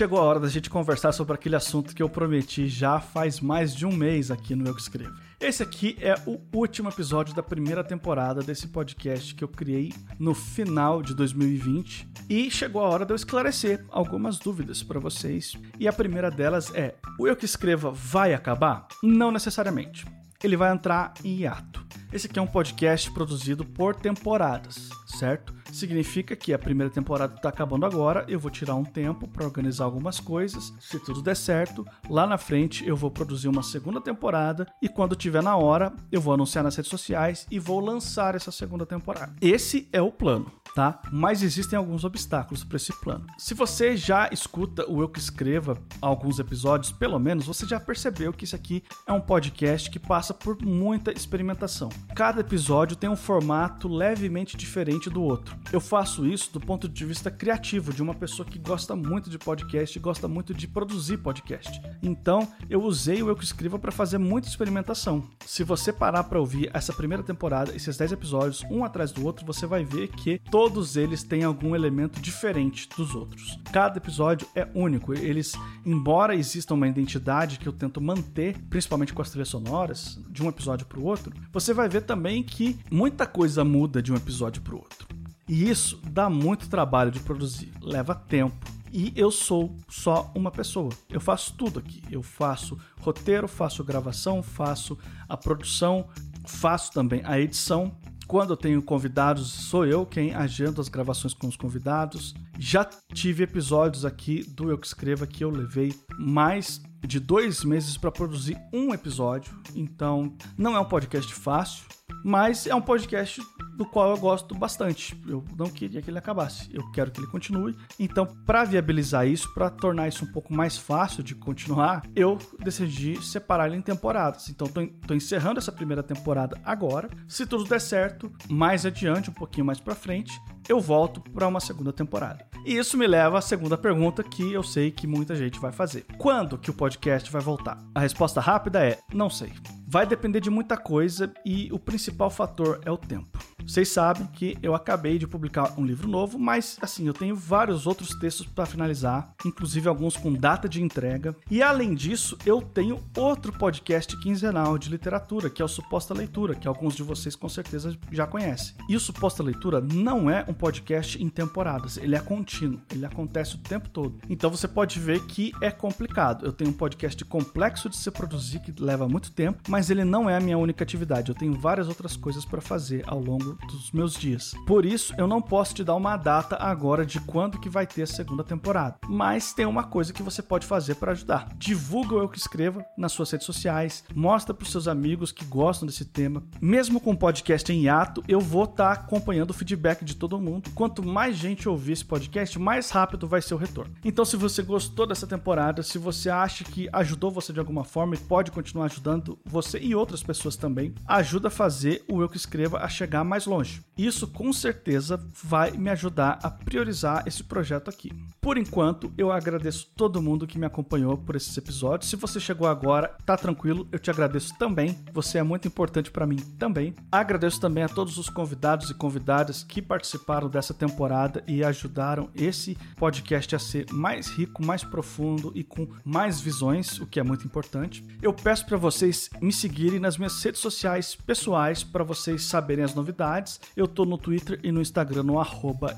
chegou 0.00 0.18
a 0.18 0.22
hora 0.22 0.40
da 0.40 0.48
gente 0.48 0.70
conversar 0.70 1.12
sobre 1.12 1.34
aquele 1.34 1.56
assunto 1.56 1.94
que 1.94 2.02
eu 2.02 2.08
prometi 2.08 2.68
já 2.68 2.98
faz 3.00 3.38
mais 3.38 3.76
de 3.76 3.84
um 3.84 3.92
mês 3.92 4.30
aqui 4.30 4.54
no 4.54 4.66
Eu 4.66 4.74
Que 4.74 4.80
Escrevo. 4.80 5.14
Esse 5.38 5.62
aqui 5.62 5.94
é 6.00 6.14
o 6.26 6.40
último 6.56 6.88
episódio 6.88 7.34
da 7.34 7.42
primeira 7.42 7.84
temporada 7.84 8.42
desse 8.42 8.68
podcast 8.68 9.34
que 9.34 9.44
eu 9.44 9.48
criei 9.48 9.92
no 10.18 10.32
final 10.32 11.02
de 11.02 11.14
2020 11.14 12.08
e 12.30 12.50
chegou 12.50 12.80
a 12.80 12.88
hora 12.88 13.04
de 13.04 13.12
eu 13.12 13.14
esclarecer 13.14 13.84
algumas 13.90 14.38
dúvidas 14.38 14.82
para 14.82 14.98
vocês. 14.98 15.52
E 15.78 15.86
a 15.86 15.92
primeira 15.92 16.30
delas 16.30 16.74
é: 16.74 16.94
o 17.18 17.28
Eu 17.28 17.36
Que 17.36 17.44
Escreva 17.44 17.90
vai 17.90 18.32
acabar? 18.32 18.88
Não 19.02 19.30
necessariamente. 19.30 20.06
Ele 20.42 20.56
vai 20.56 20.72
entrar 20.72 21.12
em 21.22 21.40
hiato. 21.40 21.84
Esse 22.10 22.26
aqui 22.26 22.38
é 22.38 22.42
um 22.42 22.46
podcast 22.46 23.10
produzido 23.12 23.66
por 23.66 23.94
temporadas, 23.94 24.88
certo? 25.04 25.59
Significa 25.72 26.36
que 26.36 26.52
a 26.52 26.58
primeira 26.58 26.92
temporada 26.92 27.34
está 27.34 27.48
acabando 27.48 27.86
agora, 27.86 28.24
eu 28.28 28.38
vou 28.38 28.50
tirar 28.50 28.74
um 28.74 28.84
tempo 28.84 29.26
para 29.28 29.44
organizar 29.44 29.84
algumas 29.84 30.20
coisas. 30.20 30.72
Se 30.80 30.98
tudo 30.98 31.22
der 31.22 31.36
certo, 31.36 31.86
lá 32.08 32.26
na 32.26 32.38
frente 32.38 32.86
eu 32.86 32.96
vou 32.96 33.10
produzir 33.10 33.48
uma 33.48 33.62
segunda 33.62 34.00
temporada 34.00 34.66
e 34.82 34.88
quando 34.88 35.16
tiver 35.16 35.42
na 35.42 35.56
hora, 35.56 35.92
eu 36.10 36.20
vou 36.20 36.34
anunciar 36.34 36.64
nas 36.64 36.76
redes 36.76 36.90
sociais 36.90 37.46
e 37.50 37.58
vou 37.58 37.80
lançar 37.80 38.34
essa 38.34 38.52
segunda 38.52 38.84
temporada. 38.84 39.34
Esse 39.40 39.88
é 39.92 40.00
o 40.02 40.12
plano 40.12 40.59
tá? 40.74 41.00
Mas 41.10 41.42
existem 41.42 41.76
alguns 41.76 42.04
obstáculos 42.04 42.64
para 42.64 42.76
esse 42.76 42.92
plano. 43.00 43.26
Se 43.38 43.54
você 43.54 43.96
já 43.96 44.28
escuta 44.32 44.88
o 44.90 45.02
Eu 45.02 45.08
Que 45.08 45.18
Escreva 45.18 45.76
alguns 46.00 46.38
episódios, 46.38 46.92
pelo 46.92 47.18
menos 47.18 47.46
você 47.46 47.66
já 47.66 47.78
percebeu 47.78 48.32
que 48.32 48.44
isso 48.44 48.56
aqui 48.56 48.82
é 49.06 49.12
um 49.12 49.20
podcast 49.20 49.90
que 49.90 49.98
passa 49.98 50.32
por 50.32 50.60
muita 50.62 51.12
experimentação. 51.12 51.88
Cada 52.14 52.40
episódio 52.40 52.96
tem 52.96 53.10
um 53.10 53.16
formato 53.16 53.88
levemente 53.88 54.56
diferente 54.56 55.10
do 55.10 55.22
outro. 55.22 55.56
Eu 55.72 55.80
faço 55.80 56.26
isso 56.26 56.52
do 56.52 56.60
ponto 56.60 56.88
de 56.88 57.04
vista 57.04 57.30
criativo, 57.30 57.92
de 57.92 58.02
uma 58.02 58.14
pessoa 58.14 58.46
que 58.46 58.58
gosta 58.58 58.94
muito 58.96 59.30
de 59.30 59.38
podcast 59.38 59.98
e 59.98 60.00
gosta 60.00 60.28
muito 60.28 60.54
de 60.54 60.66
produzir 60.66 61.18
podcast. 61.18 61.80
Então, 62.02 62.48
eu 62.68 62.82
usei 62.82 63.22
o 63.22 63.28
Eu 63.28 63.36
Que 63.36 63.44
Escreva 63.44 63.78
para 63.78 63.92
fazer 63.92 64.18
muita 64.18 64.48
experimentação. 64.48 65.28
Se 65.46 65.64
você 65.64 65.92
parar 65.92 66.24
para 66.24 66.40
ouvir 66.40 66.70
essa 66.72 66.92
primeira 66.92 67.22
temporada, 67.22 67.74
esses 67.74 67.96
10 67.96 68.12
episódios, 68.12 68.64
um 68.70 68.84
atrás 68.84 69.12
do 69.12 69.24
outro, 69.24 69.44
você 69.44 69.66
vai 69.66 69.84
ver 69.84 70.08
que 70.08 70.38
todos 70.60 70.94
eles 70.94 71.22
têm 71.22 71.42
algum 71.42 71.74
elemento 71.74 72.20
diferente 72.20 72.86
dos 72.94 73.14
outros. 73.14 73.58
Cada 73.72 73.96
episódio 73.96 74.46
é 74.54 74.68
único. 74.74 75.14
Eles, 75.14 75.54
embora 75.86 76.34
exista 76.34 76.74
uma 76.74 76.86
identidade 76.86 77.58
que 77.58 77.66
eu 77.66 77.72
tento 77.72 77.98
manter, 77.98 78.58
principalmente 78.68 79.14
com 79.14 79.22
as 79.22 79.30
trilhas 79.30 79.48
sonoras, 79.48 80.20
de 80.28 80.42
um 80.42 80.50
episódio 80.50 80.84
para 80.84 81.00
o 81.00 81.04
outro, 81.04 81.32
você 81.50 81.72
vai 81.72 81.88
ver 81.88 82.02
também 82.02 82.42
que 82.42 82.78
muita 82.90 83.26
coisa 83.26 83.64
muda 83.64 84.02
de 84.02 84.12
um 84.12 84.16
episódio 84.16 84.60
para 84.60 84.74
o 84.74 84.80
outro. 84.80 85.08
E 85.48 85.70
isso 85.70 85.98
dá 86.10 86.28
muito 86.28 86.68
trabalho 86.68 87.10
de 87.10 87.20
produzir, 87.20 87.72
leva 87.80 88.14
tempo. 88.14 88.54
E 88.92 89.14
eu 89.16 89.30
sou 89.30 89.74
só 89.88 90.30
uma 90.34 90.50
pessoa. 90.50 90.90
Eu 91.08 91.22
faço 91.22 91.54
tudo 91.54 91.78
aqui. 91.78 92.02
Eu 92.10 92.22
faço 92.22 92.76
roteiro, 93.00 93.48
faço 93.48 93.82
gravação, 93.82 94.42
faço 94.42 94.98
a 95.26 95.38
produção, 95.38 96.06
faço 96.44 96.92
também 96.92 97.22
a 97.24 97.40
edição 97.40 97.96
quando 98.30 98.50
eu 98.50 98.56
tenho 98.56 98.80
convidados, 98.80 99.50
sou 99.50 99.84
eu 99.84 100.06
quem 100.06 100.32
agenda 100.32 100.80
as 100.80 100.88
gravações 100.88 101.34
com 101.34 101.48
os 101.48 101.56
convidados. 101.56 102.32
Já 102.60 102.84
tive 103.12 103.42
episódios 103.42 104.04
aqui 104.04 104.44
do 104.44 104.70
Eu 104.70 104.78
Que 104.78 104.86
Escreva 104.86 105.26
que 105.26 105.42
eu 105.42 105.50
levei 105.50 105.92
mais 106.16 106.80
de 107.04 107.18
dois 107.18 107.64
meses 107.64 107.96
para 107.96 108.12
produzir 108.12 108.56
um 108.72 108.94
episódio. 108.94 109.52
Então, 109.74 110.32
não 110.56 110.76
é 110.76 110.78
um 110.78 110.84
podcast 110.84 111.34
fácil, 111.34 111.82
mas 112.24 112.68
é 112.68 112.74
um 112.74 112.80
podcast 112.80 113.42
do 113.80 113.86
qual 113.86 114.10
eu 114.10 114.18
gosto 114.18 114.54
bastante. 114.54 115.18
Eu 115.26 115.42
não 115.56 115.70
queria 115.70 116.02
que 116.02 116.10
ele 116.10 116.18
acabasse, 116.18 116.68
eu 116.70 116.86
quero 116.92 117.10
que 117.10 117.18
ele 117.18 117.26
continue. 117.28 117.74
Então, 117.98 118.26
para 118.44 118.62
viabilizar 118.62 119.26
isso, 119.26 119.52
para 119.54 119.70
tornar 119.70 120.06
isso 120.06 120.22
um 120.26 120.30
pouco 120.30 120.52
mais 120.52 120.76
fácil 120.76 121.22
de 121.22 121.34
continuar, 121.34 122.02
eu 122.14 122.36
decidi 122.58 123.20
separar 123.24 123.68
ele 123.68 123.76
em 123.76 123.80
temporadas. 123.80 124.50
Então, 124.50 124.66
estou 124.66 125.16
encerrando 125.16 125.58
essa 125.58 125.72
primeira 125.72 126.02
temporada 126.02 126.60
agora. 126.62 127.08
Se 127.26 127.46
tudo 127.46 127.64
der 127.64 127.80
certo, 127.80 128.30
mais 128.50 128.84
adiante, 128.84 129.30
um 129.30 129.34
pouquinho 129.34 129.64
mais 129.64 129.80
para 129.80 129.94
frente, 129.94 130.38
eu 130.70 130.80
volto 130.80 131.20
para 131.20 131.48
uma 131.48 131.58
segunda 131.58 131.92
temporada. 131.92 132.46
E 132.64 132.76
isso 132.76 132.96
me 132.96 133.06
leva 133.06 133.38
à 133.38 133.40
segunda 133.40 133.76
pergunta 133.76 134.22
que 134.22 134.52
eu 134.52 134.62
sei 134.62 134.92
que 134.92 135.04
muita 135.04 135.34
gente 135.34 135.58
vai 135.58 135.72
fazer. 135.72 136.06
Quando 136.16 136.56
que 136.56 136.70
o 136.70 136.74
podcast 136.74 137.28
vai 137.30 137.42
voltar? 137.42 137.82
A 137.92 137.98
resposta 137.98 138.40
rápida 138.40 138.84
é: 138.86 138.98
não 139.12 139.28
sei. 139.28 139.52
Vai 139.84 140.06
depender 140.06 140.38
de 140.38 140.50
muita 140.50 140.76
coisa 140.76 141.32
e 141.44 141.68
o 141.72 141.78
principal 141.78 142.30
fator 142.30 142.80
é 142.84 142.90
o 142.92 142.96
tempo. 142.96 143.40
Vocês 143.66 143.88
sabem 143.88 144.26
que 144.26 144.56
eu 144.62 144.74
acabei 144.74 145.18
de 145.18 145.26
publicar 145.26 145.74
um 145.76 145.84
livro 145.84 146.08
novo, 146.08 146.38
mas 146.38 146.76
assim, 146.80 147.06
eu 147.06 147.12
tenho 147.12 147.34
vários 147.34 147.86
outros 147.86 148.10
textos 148.18 148.46
para 148.46 148.66
finalizar, 148.66 149.34
inclusive 149.44 149.88
alguns 149.88 150.16
com 150.16 150.32
data 150.32 150.68
de 150.68 150.82
entrega. 150.82 151.36
E 151.50 151.62
além 151.62 151.94
disso, 151.94 152.38
eu 152.46 152.62
tenho 152.62 153.00
outro 153.16 153.52
podcast 153.52 154.16
quinzenal 154.20 154.78
de 154.78 154.90
literatura, 154.90 155.50
que 155.50 155.60
é 155.60 155.64
o 155.64 155.68
Suposta 155.68 156.14
Leitura, 156.14 156.54
que 156.54 156.68
alguns 156.68 156.94
de 156.94 157.02
vocês 157.02 157.34
com 157.34 157.48
certeza 157.48 157.96
já 158.12 158.26
conhecem. 158.26 158.74
E 158.88 158.94
o 158.94 159.00
Suposta 159.00 159.42
Leitura 159.42 159.80
não 159.80 160.30
é 160.30 160.44
um 160.48 160.54
podcast 160.60 161.20
em 161.22 161.30
temporadas, 161.30 161.96
ele 161.96 162.14
é 162.14 162.20
contínuo, 162.20 162.80
ele 162.92 163.06
acontece 163.06 163.54
o 163.54 163.58
tempo 163.58 163.88
todo. 163.88 164.20
Então 164.28 164.50
você 164.50 164.68
pode 164.68 165.00
ver 165.00 165.24
que 165.26 165.52
é 165.62 165.70
complicado. 165.70 166.44
Eu 166.44 166.52
tenho 166.52 166.70
um 166.70 166.74
podcast 166.74 167.24
complexo 167.24 167.88
de 167.88 167.96
se 167.96 168.10
produzir, 168.10 168.60
que 168.60 168.74
leva 168.78 169.08
muito 169.08 169.32
tempo, 169.32 169.62
mas 169.68 169.88
ele 169.88 170.04
não 170.04 170.28
é 170.28 170.36
a 170.36 170.40
minha 170.40 170.58
única 170.58 170.84
atividade. 170.84 171.30
Eu 171.30 171.34
tenho 171.34 171.58
várias 171.58 171.88
outras 171.88 172.14
coisas 172.14 172.44
para 172.44 172.60
fazer 172.60 173.02
ao 173.06 173.18
longo 173.18 173.54
dos 173.66 173.90
meus 173.92 174.12
dias. 174.14 174.52
Por 174.66 174.84
isso, 174.84 175.14
eu 175.16 175.26
não 175.26 175.40
posso 175.40 175.74
te 175.74 175.82
dar 175.82 175.94
uma 175.94 176.16
data 176.18 176.56
agora 176.56 177.06
de 177.06 177.20
quando 177.20 177.58
que 177.58 177.70
vai 177.70 177.86
ter 177.86 178.02
a 178.02 178.06
segunda 178.06 178.44
temporada. 178.44 178.98
Mas 179.08 179.54
tem 179.54 179.64
uma 179.64 179.84
coisa 179.84 180.12
que 180.12 180.22
você 180.22 180.42
pode 180.42 180.66
fazer 180.66 180.96
para 180.96 181.12
ajudar. 181.12 181.48
Divulga 181.56 182.16
o 182.16 182.18
Eu 182.18 182.28
Que 182.28 182.38
Escreva 182.38 182.84
nas 182.98 183.12
suas 183.12 183.30
redes 183.30 183.46
sociais, 183.46 184.04
mostra 184.14 184.52
para 184.52 184.64
os 184.64 184.70
seus 184.70 184.86
amigos 184.86 185.32
que 185.32 185.44
gostam 185.44 185.86
desse 185.86 186.04
tema. 186.04 186.42
Mesmo 186.60 187.00
com 187.00 187.16
podcast 187.16 187.72
em 187.72 187.84
hiato, 187.84 188.22
eu 188.28 188.40
vou 188.40 188.64
estar 188.64 188.96
tá 188.96 189.00
acompanhando 189.02 189.50
o 189.50 189.54
feedback 189.54 190.04
de 190.04 190.16
todo 190.16 190.39
mundo. 190.40 190.70
Quanto 190.74 191.02
mais 191.04 191.36
gente 191.36 191.68
ouvir 191.68 191.92
esse 191.92 192.04
podcast, 192.04 192.58
mais 192.58 192.90
rápido 192.90 193.28
vai 193.28 193.42
ser 193.42 193.54
o 193.54 193.58
retorno. 193.58 193.94
Então, 194.04 194.24
se 194.24 194.36
você 194.36 194.62
gostou 194.62 195.06
dessa 195.06 195.26
temporada, 195.26 195.82
se 195.82 195.98
você 195.98 196.30
acha 196.30 196.64
que 196.64 196.88
ajudou 196.92 197.30
você 197.30 197.52
de 197.52 197.58
alguma 197.58 197.84
forma 197.84 198.14
e 198.14 198.18
pode 198.18 198.50
continuar 198.50 198.86
ajudando 198.86 199.38
você 199.44 199.78
e 199.78 199.94
outras 199.94 200.22
pessoas 200.22 200.56
também, 200.56 200.94
ajuda 201.06 201.48
a 201.48 201.50
fazer 201.50 202.04
o 202.08 202.20
Eu 202.20 202.28
Que 202.28 202.36
Escreva 202.36 202.78
a 202.78 202.88
chegar 202.88 203.24
mais 203.24 203.46
longe. 203.46 203.82
Isso 203.96 204.26
com 204.26 204.52
certeza 204.52 205.22
vai 205.42 205.72
me 205.72 205.90
ajudar 205.90 206.38
a 206.42 206.50
priorizar 206.50 207.22
esse 207.26 207.44
projeto 207.44 207.90
aqui. 207.90 208.10
Por 208.40 208.56
enquanto, 208.56 209.12
eu 209.18 209.30
agradeço 209.30 209.90
todo 209.94 210.22
mundo 210.22 210.46
que 210.46 210.58
me 210.58 210.66
acompanhou 210.66 211.18
por 211.18 211.36
esses 211.36 211.56
episódios. 211.56 212.08
Se 212.08 212.16
você 212.16 212.40
chegou 212.40 212.66
agora, 212.66 213.14
tá 213.26 213.36
tranquilo, 213.36 213.86
eu 213.92 213.98
te 213.98 214.10
agradeço 214.10 214.56
também. 214.58 214.98
Você 215.12 215.38
é 215.38 215.42
muito 215.42 215.68
importante 215.68 216.10
para 216.10 216.26
mim 216.26 216.36
também. 216.58 216.94
Agradeço 217.12 217.60
também 217.60 217.84
a 217.84 217.88
todos 217.88 218.16
os 218.16 218.28
convidados 218.28 218.90
e 218.90 218.94
convidadas 218.94 219.62
que 219.62 219.82
participaram 219.82 220.29
dessa 220.48 220.72
temporada 220.72 221.42
e 221.46 221.64
ajudaram 221.64 222.30
esse 222.34 222.76
podcast 222.96 223.54
a 223.56 223.58
ser 223.58 223.86
mais 223.90 224.28
rico, 224.28 224.64
mais 224.64 224.84
profundo 224.84 225.52
e 225.54 225.64
com 225.64 225.88
mais 226.04 226.40
visões, 226.40 227.00
o 227.00 227.06
que 227.06 227.18
é 227.18 227.22
muito 227.22 227.44
importante. 227.44 228.04
Eu 228.22 228.32
peço 228.32 228.66
para 228.66 228.76
vocês 228.76 229.28
me 229.40 229.52
seguirem 229.52 229.98
nas 229.98 230.16
minhas 230.16 230.42
redes 230.42 230.60
sociais 230.60 231.14
pessoais 231.14 231.82
para 231.82 232.04
vocês 232.04 232.44
saberem 232.44 232.84
as 232.84 232.94
novidades. 232.94 233.60
Eu 233.76 233.88
tô 233.88 234.04
no 234.04 234.18
Twitter 234.18 234.60
e 234.62 234.70
no 234.70 234.80
Instagram 234.80 235.22
no 235.22 235.34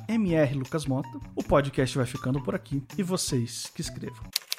mrlucasmota. 0.08 1.08
O 1.34 1.42
podcast 1.42 1.96
vai 1.96 2.06
ficando 2.06 2.42
por 2.42 2.54
aqui 2.54 2.82
e 2.96 3.02
vocês 3.02 3.70
que 3.74 3.80
escrevam. 3.80 4.51